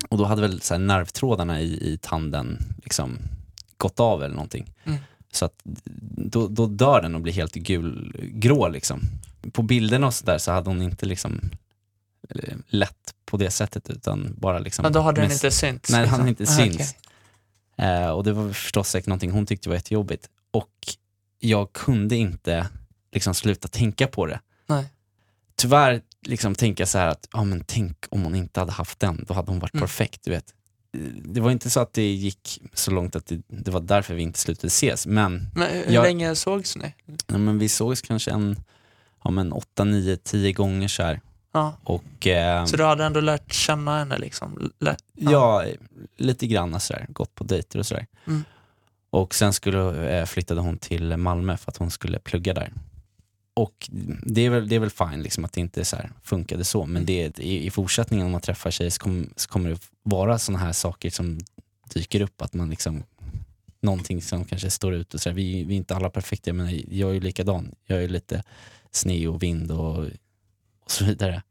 Och 0.09 0.17
då 0.17 0.25
hade 0.25 0.41
väl 0.41 0.61
så 0.61 0.73
här, 0.73 0.79
nervtrådarna 0.79 1.61
i, 1.61 1.93
i 1.93 1.97
tanden 1.97 2.57
liksom 2.83 3.17
gått 3.77 3.99
av 3.99 4.23
eller 4.23 4.35
någonting. 4.35 4.73
Mm. 4.83 4.99
Så 5.31 5.45
att 5.45 5.61
då, 6.15 6.47
då 6.47 6.67
dör 6.67 7.01
den 7.01 7.15
och 7.15 7.21
blir 7.21 7.33
helt 7.33 7.53
gulgrå 7.53 8.67
liksom. 8.67 9.01
På 9.51 9.61
bilderna 9.61 10.07
och 10.07 10.13
sådär 10.13 10.37
så 10.37 10.51
hade 10.51 10.69
hon 10.69 10.81
inte 10.81 11.05
liksom 11.05 11.39
eh, 12.29 12.55
lätt 12.67 13.13
på 13.25 13.37
det 13.37 13.51
sättet 13.51 13.89
utan 13.89 14.33
bara 14.37 14.59
liksom 14.59 14.83
Men 14.83 14.93
då 14.93 14.99
hade 15.01 15.21
den 15.21 15.31
inte 15.31 15.51
synts? 15.51 15.89
Nej, 15.91 16.01
liksom. 16.01 16.19
han 16.19 16.27
inte 16.29 16.43
Ah, 16.43 16.45
syns. 16.45 16.75
okej. 16.75 16.95
Eh, 17.87 18.09
och 18.09 18.23
det 18.23 18.33
var 18.33 18.53
förstås 18.53 18.89
säkert 18.89 19.07
någonting 19.07 19.31
hon 19.31 19.45
tyckte 19.45 19.69
var 19.69 19.75
jättejobbigt. 19.75 20.29
Och 20.51 20.69
jag 21.39 21.73
kunde 21.73 22.15
inte 22.15 22.67
liksom 23.11 23.33
sluta 23.33 23.67
tänka 23.67 24.07
på 24.07 24.25
det. 24.25 24.39
Nej. 24.67 24.85
Tyvärr 25.55 26.01
liksom 26.27 26.55
tänka 26.55 26.85
så 26.85 26.97
här 26.97 27.07
att, 27.07 27.27
ja 27.33 27.43
men 27.43 27.63
tänk 27.67 27.97
om 28.09 28.23
hon 28.23 28.35
inte 28.35 28.59
hade 28.59 28.71
haft 28.71 28.99
den, 28.99 29.25
då 29.27 29.33
hade 29.33 29.51
hon 29.51 29.59
varit 29.59 29.73
Mm. 29.73 29.81
perfekt, 29.81 30.21
du 30.23 30.31
vet. 30.31 30.53
Det 31.23 31.41
var 31.41 31.51
inte 31.51 31.69
så 31.69 31.79
att 31.79 31.93
det 31.93 32.11
gick 32.13 32.61
så 32.73 32.91
långt 32.91 33.15
att 33.15 33.25
det, 33.25 33.41
det 33.47 33.71
var 33.71 33.79
därför 33.79 34.13
vi 34.13 34.21
inte 34.23 34.39
slutade 34.39 34.67
ses, 34.67 35.07
men, 35.07 35.49
Men 35.55 35.67
hur 35.71 35.93
Jag- 35.93 36.03
länge 36.03 36.35
sågs 36.35 36.75
ni? 36.77 36.93
ja, 37.27 37.37
men 37.37 37.59
vi 37.59 37.69
sågs 37.69 38.01
kanske 38.01 38.31
en, 38.31 38.55
ja 39.23 39.31
men 39.31 39.51
åtta, 39.53 39.83
nio, 39.83 40.17
tio 40.17 40.51
gånger 40.53 40.87
så 40.87 41.03
här. 41.03 41.21
Ja. 41.53 41.73
Och 41.83 42.27
eh, 42.27 42.65
Så 42.65 42.77
du 42.77 42.83
hade 42.83 43.05
ändå 43.05 43.19
lärt 43.21 43.53
känna 43.53 43.97
henne 43.97 44.17
liksom? 44.17 44.71
Lä- 44.79 44.95
Ja, 45.15 45.65
lite 46.17 46.47
grann 46.47 46.79
sådär, 46.79 47.05
gått 47.09 47.35
på 47.35 47.43
dejter 47.43 47.79
och 47.79 47.85
sådär. 47.85 48.07
Mm. 48.27 48.43
Och 49.09 49.35
sen 49.35 49.53
skulle, 49.53 50.09
eh, 50.19 50.25
flyttade 50.25 50.61
hon 50.61 50.77
till 50.77 51.17
Malmö 51.17 51.57
för 51.57 51.71
att 51.71 51.77
hon 51.77 51.91
skulle 51.91 52.19
plugga 52.19 52.53
där. 52.53 52.73
Och 53.61 53.89
det 54.23 54.41
är 54.41 54.49
väl, 54.49 54.67
det 54.67 54.75
är 54.75 54.79
väl 54.79 54.89
fine 54.89 55.23
liksom 55.23 55.45
att 55.45 55.53
det 55.53 55.61
inte 55.61 55.85
så 55.85 55.95
här 55.95 56.11
funkade 56.23 56.63
så, 56.63 56.85
men 56.85 57.05
det, 57.05 57.39
i, 57.39 57.65
i 57.67 57.71
fortsättningen 57.71 58.25
om 58.25 58.31
man 58.31 58.41
träffar 58.41 58.71
sig 58.71 58.91
så, 58.91 58.99
kom, 58.99 59.29
så 59.35 59.49
kommer 59.49 59.69
det 59.69 59.79
vara 60.03 60.39
sådana 60.39 60.65
här 60.65 60.71
saker 60.71 61.09
som 61.09 61.39
dyker 61.93 62.21
upp, 62.21 62.41
att 62.41 62.53
man 62.53 62.69
liksom 62.69 63.03
någonting 63.81 64.21
som 64.21 64.45
kanske 64.45 64.69
står 64.69 64.93
ut 64.93 65.13
och 65.13 65.21
sådär. 65.21 65.35
Vi, 65.35 65.63
vi 65.63 65.73
är 65.73 65.77
inte 65.77 65.95
alla 65.95 66.09
perfekta, 66.09 66.53
men 66.53 66.83
jag 66.89 67.09
är 67.09 67.13
ju 67.13 67.19
likadan. 67.19 67.75
Jag 67.85 68.03
är 68.03 68.07
lite 68.07 68.43
sne 68.91 69.27
och 69.27 69.43
vind 69.43 69.71
och, 69.71 69.97
och 70.83 70.91
så 70.91 71.05
vidare. 71.05 71.41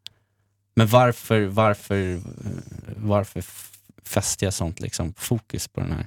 Men 0.74 0.86
varför, 0.86 1.44
varför, 1.46 2.20
varför 2.96 3.44
fäster 4.04 4.46
jag 4.46 4.54
sånt 4.54 4.80
liksom 4.80 5.14
fokus 5.16 5.68
på 5.68 5.80
den 5.80 5.92
här? 5.92 6.06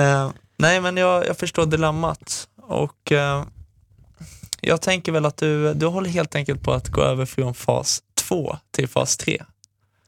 Uh, 0.00 0.32
nej, 0.56 0.80
men 0.80 0.96
jag, 0.96 1.26
jag 1.26 1.38
förstår 1.38 1.66
dilemmat. 1.66 2.48
Och 2.56 3.12
uh, 3.12 3.44
jag 4.66 4.80
tänker 4.80 5.12
väl 5.12 5.26
att 5.26 5.36
du, 5.36 5.74
du 5.74 5.86
håller 5.86 6.10
helt 6.10 6.34
enkelt 6.34 6.62
på 6.62 6.72
att 6.72 6.88
gå 6.88 7.02
över 7.02 7.26
från 7.26 7.54
fas 7.54 8.02
2 8.14 8.56
till 8.70 8.88
fas 8.88 9.16
3. 9.16 9.42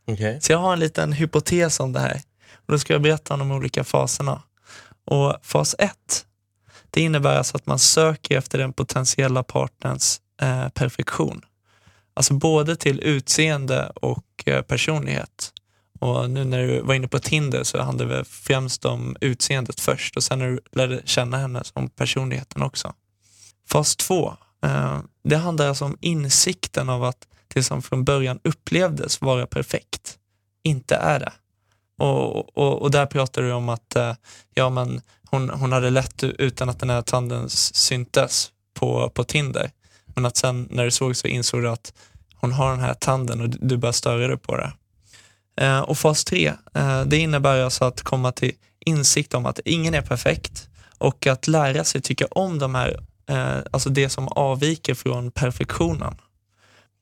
Okej. 0.05 0.41
Så 0.41 0.53
jag 0.53 0.59
har 0.59 0.73
en 0.73 0.81
liten 0.81 1.13
hypotes 1.13 1.81
om 1.81 1.93
det 1.93 2.01
här. 2.01 2.21
Och 2.55 2.73
då 2.73 2.79
ska 2.79 2.93
jag 2.93 3.03
berätta 3.03 3.35
om 3.35 3.41
de 3.41 3.51
olika 3.51 3.85
faserna. 3.85 4.43
Och 5.05 5.35
fas 5.43 5.75
1, 5.79 5.93
det 6.91 7.01
innebär 7.01 7.37
alltså 7.37 7.57
att 7.57 7.67
man 7.67 7.79
söker 7.79 8.39
efter 8.39 8.59
den 8.59 8.73
potentiella 8.73 9.43
partners 9.43 10.21
eh, 10.43 10.69
perfektion. 10.69 11.45
Alltså 12.15 12.35
både 12.35 12.77
till 12.77 13.01
utseende 13.01 13.93
och 13.95 14.25
eh, 14.47 14.63
personlighet. 14.63 15.53
Och 16.01 16.31
nu 16.31 16.45
när 16.45 16.59
du 16.59 16.81
var 16.81 16.95
inne 16.95 17.09
på 17.09 17.19
Tinder 17.19 17.65
så 17.65 17.83
handlar 17.83 18.07
det 18.07 18.25
främst 18.25 18.85
om 18.85 19.17
utseendet 19.21 19.81
först 19.81 20.17
och 20.17 20.23
sen 20.23 20.39
när 20.39 20.49
du 20.49 20.61
lärde 20.73 21.03
känna 21.05 21.37
henne 21.37 21.65
som 21.65 21.91
personligheten 21.91 22.63
också. 22.63 22.95
Fas 23.69 23.97
2, 23.97 24.29
eh, 24.29 24.35
Eh, 24.63 24.99
det 25.25 25.37
handlar 25.37 25.69
alltså 25.69 25.85
om 25.85 25.97
insikten 26.01 26.89
av 26.89 27.05
att 27.05 27.29
det 27.49 27.63
som 27.63 27.83
från 27.83 28.05
början 28.05 28.39
upplevdes 28.45 29.21
vara 29.21 29.47
perfekt 29.47 30.19
inte 30.63 30.97
är 30.97 31.21
det. 31.21 31.33
Och, 31.99 32.59
och, 32.59 32.83
och 32.83 32.91
där 32.91 33.07
pratar 33.07 33.43
du 33.43 33.53
om 33.53 33.69
att 33.69 33.97
eh, 33.97 34.15
ja, 34.55 34.71
men 34.71 35.01
hon, 35.31 35.51
hon 35.51 35.73
hade 35.73 35.91
lätt 35.91 36.25
utan 36.25 36.69
att 36.69 36.81
den 36.81 36.91
här 36.91 37.03
tanden 37.03 37.51
syntes 37.51 38.51
på, 38.75 39.11
på 39.11 39.25
Tinder. 39.25 39.71
Men 40.07 40.25
att 40.25 40.37
sen 40.37 40.69
när 40.71 40.85
du 40.85 40.91
såg 40.91 41.17
så 41.17 41.29
insåg 41.29 41.63
du 41.63 41.69
att 41.69 41.93
hon 42.35 42.53
har 42.53 42.71
den 42.71 42.81
här 42.81 42.95
tanden 42.95 43.41
och 43.41 43.49
du, 43.49 43.59
du 43.61 43.77
börjar 43.77 43.93
störa 43.93 44.29
dig 44.29 44.37
på 44.37 44.57
det. 44.57 44.73
Eh, 45.59 45.81
och 45.81 45.99
fas 45.99 46.25
3, 46.25 46.53
eh, 46.75 47.03
det 47.03 47.17
innebär 47.17 47.61
alltså 47.61 47.85
att 47.85 48.03
komma 48.03 48.33
till 48.33 48.53
insikt 48.87 49.35
om 49.35 49.47
att 49.47 49.61
ingen 49.65 49.95
är 49.95 50.03
perfekt 50.03 50.69
och 50.99 51.27
att 51.27 51.47
lära 51.47 51.85
sig 51.85 52.01
tycka 52.01 52.27
om 52.31 52.59
de 52.59 52.75
här, 52.75 53.01
eh, 53.29 53.59
alltså 53.71 53.91
det 53.91 54.09
som 54.09 54.29
avviker 54.29 54.95
från 54.95 55.31
perfektionen. 55.31 56.15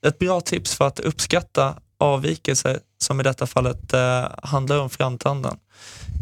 Ett 0.06 0.18
bra 0.18 0.40
tips 0.40 0.74
för 0.74 0.86
att 0.86 1.00
uppskatta 1.00 1.74
avvikelser, 1.98 2.80
som 2.98 3.20
i 3.20 3.22
detta 3.22 3.46
fallet 3.46 3.92
eh, 3.92 4.24
handlar 4.42 4.78
om 4.78 4.90
framtanden, 4.90 5.56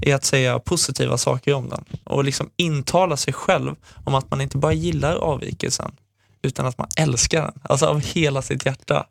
är 0.02 0.14
att 0.14 0.24
säga 0.24 0.58
positiva 0.58 1.18
saker 1.18 1.54
om 1.54 1.68
den 1.68 1.84
och 2.04 2.24
liksom 2.24 2.50
intala 2.56 3.16
sig 3.16 3.32
själv 3.32 3.74
om 4.04 4.14
att 4.14 4.30
man 4.30 4.40
inte 4.40 4.58
bara 4.58 4.72
gillar 4.72 5.16
avvikelsen 5.16 5.96
utan 6.42 6.66
att 6.66 6.78
man 6.78 6.88
älskar 6.96 7.42
den, 7.42 7.52
alltså 7.62 7.86
av 7.86 8.00
hela 8.00 8.42
sitt 8.42 8.66
hjärta. 8.66 9.06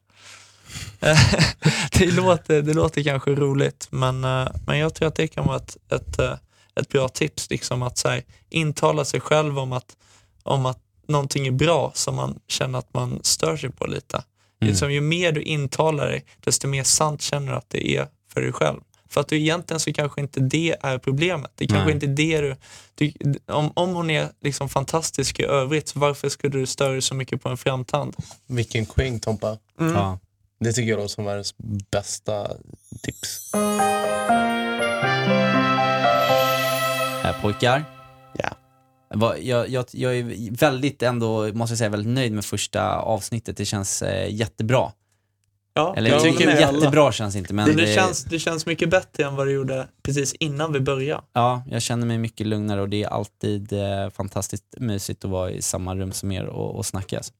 Eh, 1.00 1.20
det, 1.92 2.12
låter, 2.12 2.62
det 2.62 2.74
låter 2.74 3.04
kanske 3.04 3.36
roligt 3.36 3.88
men, 3.90 4.24
eh, 4.24 4.48
men 4.66 4.78
jag 4.78 4.94
tror 4.94 5.08
att 5.08 5.16
det 5.16 5.28
kan 5.28 5.48
vara 5.48 5.58
ett, 5.58 5.78
ett, 5.92 6.20
eh, 6.20 6.34
ett 6.76 6.90
bra 6.90 7.10
tips, 7.10 7.50
liksom 7.50 7.84
att 7.84 7.98
så 7.98 8.10
här, 8.10 8.24
intala 8.50 9.06
sig 9.06 9.20
själv 9.20 9.60
om 9.60 9.74
att, 9.74 9.98
om 10.44 10.66
att 10.66 10.80
någonting 11.08 11.48
är 11.48 11.52
bra 11.52 11.92
som 11.96 12.16
man 12.16 12.40
känner 12.48 12.80
att 12.80 12.94
man 12.94 13.20
stör 13.24 13.58
sig 13.58 13.70
på 13.70 13.86
lite. 13.86 14.18
Mm. 14.18 14.70
Liksom, 14.72 14.92
ju 14.92 15.02
mer 15.02 15.32
du 15.32 15.42
intalar 15.42 16.08
dig, 16.08 16.26
desto 16.40 16.68
mer 16.68 16.84
sant 16.84 17.22
känner 17.22 17.52
du 17.52 17.58
att 17.58 17.70
det 17.70 17.98
är 17.98 18.08
för 18.34 18.42
dig 18.42 18.52
själv. 18.52 18.80
För 19.10 19.22
att 19.22 19.28
du 19.28 19.38
egentligen 19.38 19.80
så 19.80 19.94
kanske 19.94 20.22
inte 20.22 20.40
det 20.40 20.76
är 20.82 20.98
problemet. 20.98 21.52
Det 21.56 21.68
kanske 21.68 21.86
Nej. 21.86 21.94
inte 21.94 22.06
är 22.06 22.42
det 22.42 22.58
du, 22.96 23.14
du 23.18 23.40
om, 23.54 23.72
om 23.76 23.96
hon 23.96 24.10
är 24.10 24.30
liksom 24.42 24.70
fantastisk 24.70 25.40
i 25.40 25.44
övrigt, 25.44 25.88
så 25.88 26.00
varför 26.00 26.30
skulle 26.30 26.60
du 26.60 26.66
störa 26.66 26.92
dig 26.92 27.02
så 27.02 27.16
mycket 27.16 27.44
på 27.44 27.50
en 27.50 27.58
framtand? 27.58 28.16
Vilken 28.48 28.86
queen 28.86 29.20
Tompa. 29.20 29.58
Ja. 29.80 30.20
Det 30.60 30.74
tycker 30.74 30.90
jag 30.90 30.98
låter 30.98 31.08
som 31.08 31.26
världens 31.26 31.56
bästa 31.92 32.48
tips. 33.04 33.54
Eh, 37.24 37.42
pojkar, 37.42 37.86
Ja. 38.34 38.50
Jag, 39.42 39.70
jag, 39.70 39.86
jag 39.92 40.18
är 40.18 40.58
väldigt 40.58 41.04
ändå, 41.04 41.54
måste 41.54 41.72
jag 41.72 41.78
säga, 41.78 41.90
väldigt 41.90 42.14
nöjd 42.14 42.32
med 42.32 42.46
första 42.46 42.96
avsnittet. 42.96 43.58
Det 43.58 43.66
känns 43.66 44.02
eh, 44.02 44.34
jättebra. 44.36 44.92
Ja, 45.76 45.94
Eller 45.98 46.10
jag 46.10 46.22
tycker 46.22 46.46
med 46.46 46.64
alla. 46.64 46.78
jättebra 46.78 47.12
känns 47.12 47.36
inte 47.36 47.54
men 47.54 47.66
det, 47.66 47.74
det, 47.74 47.86
det, 47.86 47.94
känns, 47.94 48.24
det 48.24 48.40
känns 48.40 48.66
mycket 48.66 48.90
bättre 48.90 49.24
än 49.24 49.36
vad 49.36 49.48
det 49.48 49.52
gjorde 49.52 49.88
precis 50.04 50.34
innan 50.34 50.74
vi 50.74 50.80
började. 50.80 51.24
ja, 51.34 51.64
jag 51.70 51.82
känner 51.82 52.08
mig 52.08 52.18
mycket 52.18 52.48
lugnare 52.48 52.82
och 52.82 52.90
det 52.90 53.04
är 53.04 53.08
alltid 53.08 53.74
eh, 53.74 54.10
fantastiskt 54.10 54.76
mysigt 54.78 55.26
att 55.26 55.32
vara 55.32 55.52
i 55.52 55.62
samma 55.62 55.96
rum 55.96 56.12
som 56.12 56.32
er 56.32 56.46
och, 56.46 56.76
och 56.76 56.86
snackas. 56.86 57.34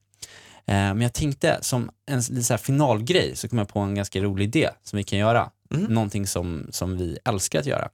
Eh, 0.66 0.74
men 0.74 1.00
jag 1.00 1.12
tänkte 1.12 1.58
som 1.60 1.90
en 2.06 2.22
så 2.22 2.58
finalgrej 2.58 3.36
så 3.36 3.48
kom 3.48 3.58
jag 3.58 3.68
på 3.68 3.78
en 3.80 3.94
ganska 3.94 4.20
rolig 4.20 4.44
idé 4.44 4.70
som 4.82 4.96
vi 4.96 5.02
kan 5.02 5.18
göra. 5.18 5.50
Mm. 5.74 5.84
Någonting 5.84 6.26
som, 6.26 6.66
som 6.70 6.96
vi 6.96 7.18
älskar 7.24 7.60
att 7.60 7.66
göra. 7.66 7.88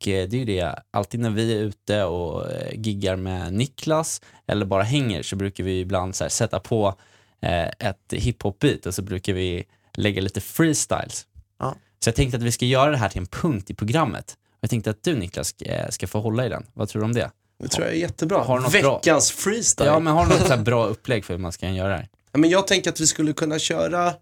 Eh, 0.00 0.28
det 0.28 0.36
är 0.36 0.38
ju 0.38 0.44
det, 0.44 0.82
alltid 0.90 1.20
när 1.20 1.30
vi 1.30 1.52
är 1.52 1.58
ute 1.58 2.04
och 2.04 2.50
eh, 2.50 2.80
giggar 2.80 3.16
med 3.16 3.52
Niklas 3.52 4.20
eller 4.46 4.66
bara 4.66 4.82
hänger 4.82 5.22
så 5.22 5.36
brukar 5.36 5.64
vi 5.64 5.80
ibland 5.80 6.14
sätta 6.14 6.60
på 6.60 6.94
eh, 7.40 7.66
ett 7.66 8.12
hiphop-beat 8.12 8.86
och 8.86 8.94
så 8.94 9.02
brukar 9.02 9.32
vi 9.32 9.64
lägga 9.92 10.22
lite 10.22 10.40
freestyles. 10.40 11.26
Ja. 11.58 11.76
Så 12.04 12.08
jag 12.08 12.14
tänkte 12.14 12.36
att 12.36 12.42
vi 12.42 12.52
ska 12.52 12.64
göra 12.64 12.90
det 12.90 12.96
här 12.96 13.08
till 13.08 13.20
en 13.20 13.26
punkt 13.26 13.70
i 13.70 13.74
programmet. 13.74 14.36
Jag 14.60 14.70
tänkte 14.70 14.90
att 14.90 15.02
du 15.02 15.16
Niklas 15.16 15.54
ska, 15.90 16.06
få 16.06 16.20
hålla 16.20 16.46
i 16.46 16.48
den. 16.48 16.66
Vad 16.74 16.88
tror 16.88 17.00
du 17.00 17.06
om 17.06 17.12
det? 17.14 17.30
Det 17.62 17.68
tror 17.68 17.86
jag 17.86 17.94
är 17.94 17.98
jättebra. 17.98 18.38
Har 18.38 18.60
något 18.60 18.72
bra? 18.72 18.94
Veckans 18.94 19.30
freestyle. 19.30 19.86
Ja, 19.86 19.98
men 19.98 20.12
har 20.12 20.26
du 20.26 20.30
något 20.30 20.48
så 20.48 20.56
bra 20.64 20.86
upplägg 20.86 21.24
för 21.24 21.34
hur 21.34 21.38
man 21.38 21.52
ska 21.52 21.68
göra 21.68 21.88
det 21.88 21.96
här? 21.96 22.08
Ja, 22.32 22.38
men 22.38 22.50
jag 22.50 22.66
tänker 22.66 22.90
att 22.90 23.00
vi 23.00 23.06
skulle 23.06 23.32
kunna 23.32 23.58
köra 23.58 24.14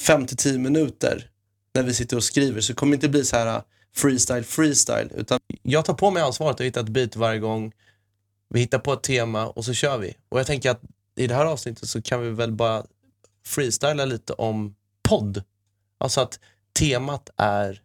5-10 0.00 0.58
minuter 0.58 1.28
när 1.74 1.82
vi 1.82 1.94
sitter 1.94 2.16
och 2.16 2.24
skriver 2.24 2.60
så 2.60 2.72
det 2.72 2.76
kommer 2.76 2.94
inte 2.94 3.08
bli 3.08 3.24
så 3.24 3.36
här 3.36 3.62
freestyle 3.94 4.42
freestyle 4.42 5.10
utan 5.14 5.40
jag 5.62 5.84
tar 5.84 5.94
på 5.94 6.10
mig 6.10 6.22
ansvaret 6.22 6.54
att 6.54 6.66
hitta 6.66 6.80
ett 6.80 6.88
beat 6.88 7.16
varje 7.16 7.38
gång. 7.38 7.72
Vi 8.48 8.60
hittar 8.60 8.78
på 8.78 8.92
ett 8.92 9.02
tema 9.02 9.46
och 9.46 9.64
så 9.64 9.74
kör 9.74 9.98
vi. 9.98 10.16
Och 10.28 10.38
jag 10.38 10.46
tänker 10.46 10.70
att 10.70 10.80
i 11.16 11.26
det 11.26 11.34
här 11.34 11.44
avsnittet 11.44 11.88
så 11.88 12.02
kan 12.02 12.20
vi 12.22 12.30
väl 12.30 12.52
bara 12.52 12.82
freestyla 13.46 14.04
lite 14.04 14.32
om 14.32 14.74
podd. 15.08 15.42
Alltså 15.98 16.20
att 16.20 16.38
temat 16.78 17.30
är 17.36 17.82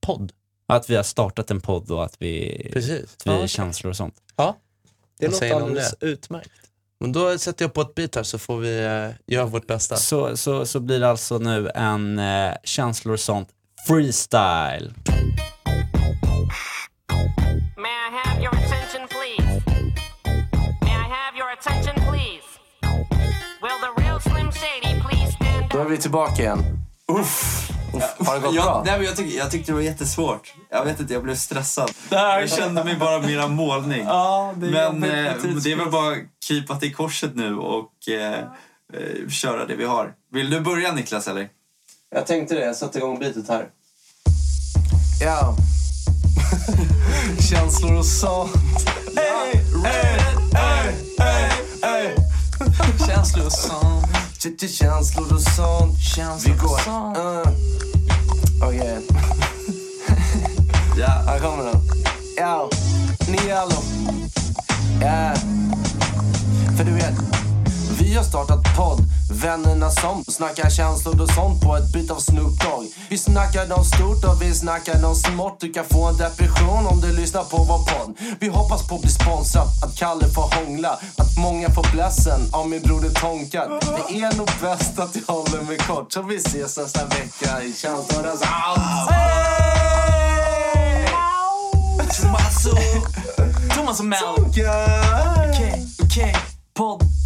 podd. 0.00 0.32
Att 0.66 0.90
vi 0.90 0.96
har 0.96 1.02
startat 1.02 1.50
en 1.50 1.60
podd 1.60 1.90
och 1.90 2.04
att 2.04 2.16
vi, 2.18 2.70
Precis. 2.72 3.14
att 3.16 3.26
vi 3.26 3.30
Ja, 3.30 3.46
känslor 3.46 3.90
och 3.90 3.96
sånt. 3.96 4.14
Ja. 4.36 4.56
Det 5.18 5.26
Vad 5.26 5.34
låter 5.34 5.54
alldeles 5.54 5.94
utmärkt. 6.00 6.50
Men 7.00 7.12
då 7.12 7.38
sätter 7.38 7.64
jag 7.64 7.72
på 7.72 7.80
ett 7.80 7.94
beat 7.94 8.14
här 8.14 8.22
så 8.22 8.38
får 8.38 8.58
vi 8.58 8.84
eh, 8.84 9.34
göra 9.34 9.46
vårt 9.46 9.66
bästa. 9.66 9.96
Så, 9.96 10.36
så, 10.36 10.66
så 10.66 10.80
blir 10.80 11.00
det 11.00 11.08
alltså 11.08 11.38
nu 11.38 11.70
en 11.74 12.18
eh, 12.18 12.54
känslor 12.64 13.14
och 13.14 13.20
sånt 13.20 13.48
freestyle. 13.86 14.94
Då 25.78 25.84
är 25.84 25.88
vi 25.88 25.98
tillbaka 25.98 26.42
igen. 26.42 26.58
Uff. 27.12 27.70
Har 28.18 28.34
det 28.34 28.40
gått 28.40 28.54
jag, 28.54 28.64
bra? 28.64 28.82
nej, 28.86 28.98
men 28.98 29.06
jag, 29.06 29.16
tyck, 29.16 29.34
jag 29.34 29.50
tyckte 29.50 29.72
det 29.72 29.76
var 29.76 29.82
jättesvårt. 29.82 30.54
Jag 30.70 30.84
vet 30.84 31.00
inte, 31.00 31.12
jag 31.12 31.22
blev 31.22 31.34
stressad. 31.34 31.90
Jag 32.10 32.50
kände 32.50 32.84
mig 32.84 32.96
bara 32.96 33.20
mera 33.20 33.48
målning. 33.48 34.04
Ja, 34.04 34.54
det 34.56 34.66
är 34.66 34.92
men 34.92 35.02
eh, 35.02 35.32
det 35.62 35.72
är 35.72 35.76
väl 35.76 35.90
bara 35.90 36.16
krypa 36.48 36.76
till 36.76 36.94
korset 36.94 37.36
nu 37.36 37.56
och 37.56 38.08
eh, 38.08 38.38
eh, 38.38 39.28
köra 39.28 39.66
det 39.66 39.76
vi 39.76 39.84
har. 39.84 40.12
Vill 40.32 40.50
du 40.50 40.60
börja 40.60 40.92
Niklas 40.92 41.28
eller? 41.28 41.48
Jag 42.14 42.26
tänkte 42.26 42.54
det, 42.54 42.64
jag 42.64 42.76
satte 42.76 42.98
igång 42.98 43.18
beatet 43.18 43.48
här. 43.48 43.68
Ja. 45.20 45.56
Känslor 47.50 47.98
och 47.98 48.06
sånt. 48.06 48.52
Hey, 49.16 49.60
hey, 49.84 50.20
hey, 50.54 50.94
hey, 51.18 51.50
hey. 51.82 52.16
Känslor 53.06 53.46
och 53.46 53.52
sånt. 53.52 54.17
Ch- 54.38 54.68
Känslor 54.68 55.32
och 55.34 55.40
sånt. 55.42 55.98
Känslor 56.16 56.54
Vi 56.54 56.60
går. 56.60 56.74
och 56.74 56.80
sånt. 56.80 57.18
Uh. 57.18 57.52
Okej, 58.62 58.98
Ja. 60.98 61.06
här 61.26 61.38
kommer 61.38 61.64
den. 61.64 61.80
Ja, 62.36 62.70
ni 63.28 63.48
är 63.50 63.54
allo. 63.56 63.82
Ja. 65.02 65.34
För 66.76 66.84
du 66.84 66.90
vet, 66.92 67.14
vi 68.08 68.14
har 68.14 68.24
startat 68.24 68.76
podd. 68.76 69.00
Vännerna 69.30 69.90
som 69.90 70.24
snackar 70.24 70.70
känslor 70.70 71.20
och 71.22 71.30
sånt 71.30 71.62
på 71.62 71.76
ett 71.76 71.92
bit 71.92 72.10
av 72.10 72.18
Snoop 72.18 72.60
Dogg. 72.60 72.86
Vi 73.08 73.18
snackar 73.18 73.72
om 73.78 73.84
stort 73.84 74.24
och 74.24 74.42
vi 74.42 74.54
snackar 74.54 75.04
om 75.04 75.14
smått. 75.14 75.60
Du 75.60 75.72
kan 75.72 75.84
få 75.84 76.06
en 76.06 76.16
depression 76.16 76.86
om 76.86 77.00
du 77.00 77.12
lyssnar 77.12 77.44
på 77.44 77.56
vår 77.56 77.78
podd. 77.78 78.16
Vi 78.40 78.48
hoppas 78.48 78.88
på 78.88 78.94
att 78.94 79.00
bli 79.00 79.10
sponsrad, 79.10 79.68
att 79.82 79.96
Kalle 79.98 80.28
får 80.28 80.54
hångla. 80.56 80.88
Att 81.16 81.36
många 81.38 81.70
får 81.70 81.92
blessen 81.92 82.40
av 82.52 82.68
min 82.68 82.82
broder 82.82 83.10
Tonka. 83.10 83.68
Det 83.68 84.20
är 84.20 84.36
nog 84.36 84.50
bäst 84.62 84.98
att 84.98 85.16
jag 85.16 85.34
håller 85.34 85.62
mig 85.62 85.78
kort. 85.78 86.12
Så 86.12 86.22
vi 86.22 86.36
ses 86.36 86.78
nästa 86.78 87.04
vecka 87.04 87.62
i 87.62 87.72
känslor 87.72 88.26
och 88.32 88.38
sånt. 88.38 88.50
Tomaso. 92.22 92.76
Thomas 93.74 94.00
och 94.00 94.06
Mel. 94.06 94.18
Okej, 94.38 95.86
okej. 96.02 96.36
Podd. 96.74 97.17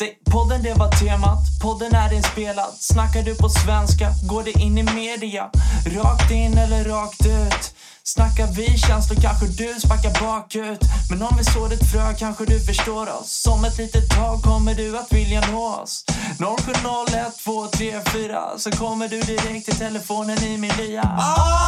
Säg, 0.00 0.18
podden 0.30 0.62
det 0.62 0.74
var 0.74 0.90
temat, 0.92 1.38
podden 1.62 1.92
är 1.94 2.12
inspelad. 2.12 2.72
Snackar 2.78 3.22
du 3.22 3.34
på 3.34 3.48
svenska, 3.48 4.08
går 4.22 4.42
det 4.42 4.50
in 4.50 4.78
i 4.78 4.82
media? 4.82 5.50
Rakt 5.86 6.30
in 6.30 6.58
eller 6.58 6.84
rakt 6.84 7.26
ut? 7.26 7.74
Snackar 8.04 8.46
vi 8.46 8.78
känslor 8.78 9.20
kanske 9.22 9.46
du 9.46 9.80
sparkar 9.80 10.20
bakut. 10.20 10.80
Men 11.10 11.22
om 11.22 11.36
vi 11.38 11.44
sår 11.44 11.72
ett 11.72 11.90
frö 11.92 12.14
kanske 12.18 12.44
du 12.44 12.60
förstår 12.60 13.06
oss. 13.18 13.42
Som 13.42 13.64
ett 13.64 13.78
litet 13.78 14.10
tag 14.10 14.42
kommer 14.42 14.74
du 14.74 14.98
att 14.98 15.12
vilja 15.12 15.40
nå 15.52 15.64
oss. 15.82 16.04
0701 16.38 17.38
234 17.44 18.58
så 18.58 18.70
kommer 18.70 19.08
du 19.08 19.20
direkt 19.20 19.64
till 19.66 19.78
telefonen 19.78 20.42
i 20.42 20.58
min 20.58 20.72
lya. 20.78 21.02
Han 21.02 21.20
ah! 21.20 21.60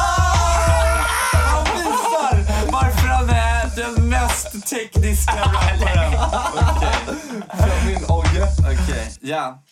visar 1.75 2.37
varför 2.73 3.09
han 3.09 3.31
är 3.31 3.62
den 3.77 4.09
mest 4.09 4.69
tekniska 4.71 5.33
rapparen. 5.33 6.13
Min 7.87 8.05
Ogge. 8.09 8.47
Okej, 8.59 9.13
ja. 9.21 9.63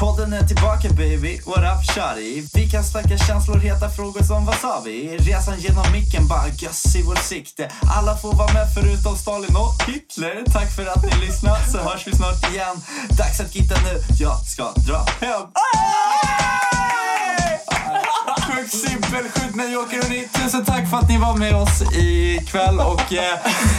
Podden 0.00 0.32
är 0.32 0.46
tillbaka 0.46 0.88
baby, 0.88 1.40
what 1.46 1.58
up 1.58 1.94
shawty? 1.94 2.42
Vi 2.54 2.70
kan 2.70 2.84
snacka 2.84 3.18
känslor, 3.18 3.56
heta 3.56 3.90
frågor 3.90 4.22
som 4.22 4.46
vad 4.46 4.54
sa 4.54 4.82
vi? 4.84 5.16
Resan 5.16 5.60
genom 5.60 5.92
micken, 5.92 6.28
bara 6.28 6.48
göss 6.48 6.96
i 6.96 7.02
vårt 7.02 7.22
sikte 7.22 7.70
Alla 7.96 8.16
får 8.16 8.32
vara 8.32 8.52
med 8.52 8.66
förutom 8.74 9.16
Stalin 9.16 9.56
och 9.56 9.82
Hitler 9.86 10.42
Tack 10.52 10.76
för 10.76 10.86
att 10.86 11.02
ni 11.02 11.26
lyssnade, 11.26 11.70
så 11.72 11.78
hörs 11.78 12.06
vi 12.06 12.12
snart 12.16 12.52
igen 12.52 12.76
Dags 13.08 13.40
att 13.40 13.54
gitta 13.54 13.74
nu, 13.80 14.02
jag 14.18 14.36
ska 14.46 14.64
dra 14.72 15.06
hem 15.20 16.59
Sjukt 18.50 18.72
simpel, 18.72 19.22
sjukt 19.22 19.54
medioker 19.54 20.02
hörni. 20.02 20.28
Tusen 20.28 20.64
tack 20.64 20.90
för 20.90 20.96
att 20.96 21.08
ni 21.08 21.18
var 21.18 21.36
med 21.36 21.54
oss 21.54 21.82
ikväll 21.96 22.78
och 22.78 23.12
eh, 23.12 23.34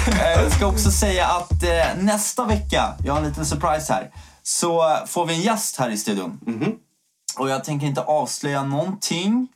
eh, 0.07 0.41
jag 0.43 0.51
ska 0.51 0.67
också 0.67 0.91
säga 0.91 1.27
att 1.27 1.63
eh, 1.63 2.03
nästa 2.03 2.45
vecka, 2.45 2.93
jag 3.05 3.13
har 3.13 3.21
en 3.21 3.27
liten 3.27 3.45
surprise 3.45 3.93
här, 3.93 4.11
så 4.43 4.97
får 5.07 5.25
vi 5.25 5.33
en 5.33 5.41
gäst 5.41 5.77
här 5.77 5.89
i 5.89 5.97
studion. 5.97 6.39
Och 7.37 7.49
jag 7.49 7.63
tänker 7.63 7.87
inte 7.87 8.01
avslöja 8.01 8.63
någonting 8.63 9.47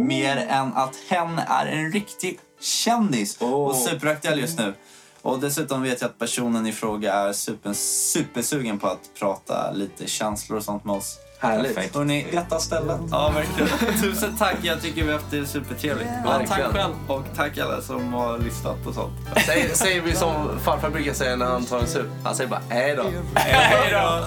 mer 0.00 0.36
än 0.36 0.72
att 0.74 0.96
hen 1.08 1.38
är 1.38 1.66
en 1.66 1.92
riktig 1.92 2.38
kändis 2.60 3.36
och 3.40 3.76
superaktuell 3.76 4.40
just 4.40 4.58
nu. 4.58 4.74
Och 5.22 5.40
dessutom 5.40 5.82
vet 5.82 6.00
jag 6.00 6.10
att 6.10 6.18
personen 6.18 6.66
i 6.66 6.72
fråga 6.72 7.14
är 7.14 7.32
super, 7.32 7.72
supersugen 8.12 8.78
på 8.78 8.86
att 8.86 9.10
prata 9.18 9.72
lite 9.72 10.06
känslor 10.06 10.58
och 10.58 10.64
sånt 10.64 10.84
med 10.84 10.96
oss. 10.96 11.18
Härligt. 11.42 11.74
Perfekt. 11.74 11.94
Hörrni, 11.94 12.26
rätta 12.32 12.58
stället. 12.58 13.00
Ja, 13.10 13.32
verkligen. 13.34 14.00
Tusen 14.00 14.36
tack. 14.38 14.56
Jag 14.62 14.82
tycker 14.82 15.02
vi 15.02 15.06
har 15.12 15.18
haft 15.18 15.30
det 15.30 15.46
supertrevligt. 15.46 16.10
Ja, 16.24 16.40
tack 16.48 16.62
själv. 16.62 16.94
Och 17.08 17.22
tack 17.36 17.58
alla 17.58 17.80
som 17.80 18.12
har 18.12 18.38
lyssnat 18.38 18.86
och 18.86 18.94
sånt. 18.94 19.12
Säger, 19.46 19.74
säger 19.74 20.00
vi 20.00 20.12
som 20.12 20.58
farfar 20.64 20.90
brukar 20.90 21.12
säga 21.12 21.36
när 21.36 21.46
han 21.46 21.64
tar 21.64 21.78
en 21.78 21.86
sup. 21.86 22.06
Han 22.24 22.34
säger 22.34 22.50
bara 22.50 22.62
hej 22.68 22.96
då. 22.96 23.04
Hej 23.34 23.90
då! 23.92 24.26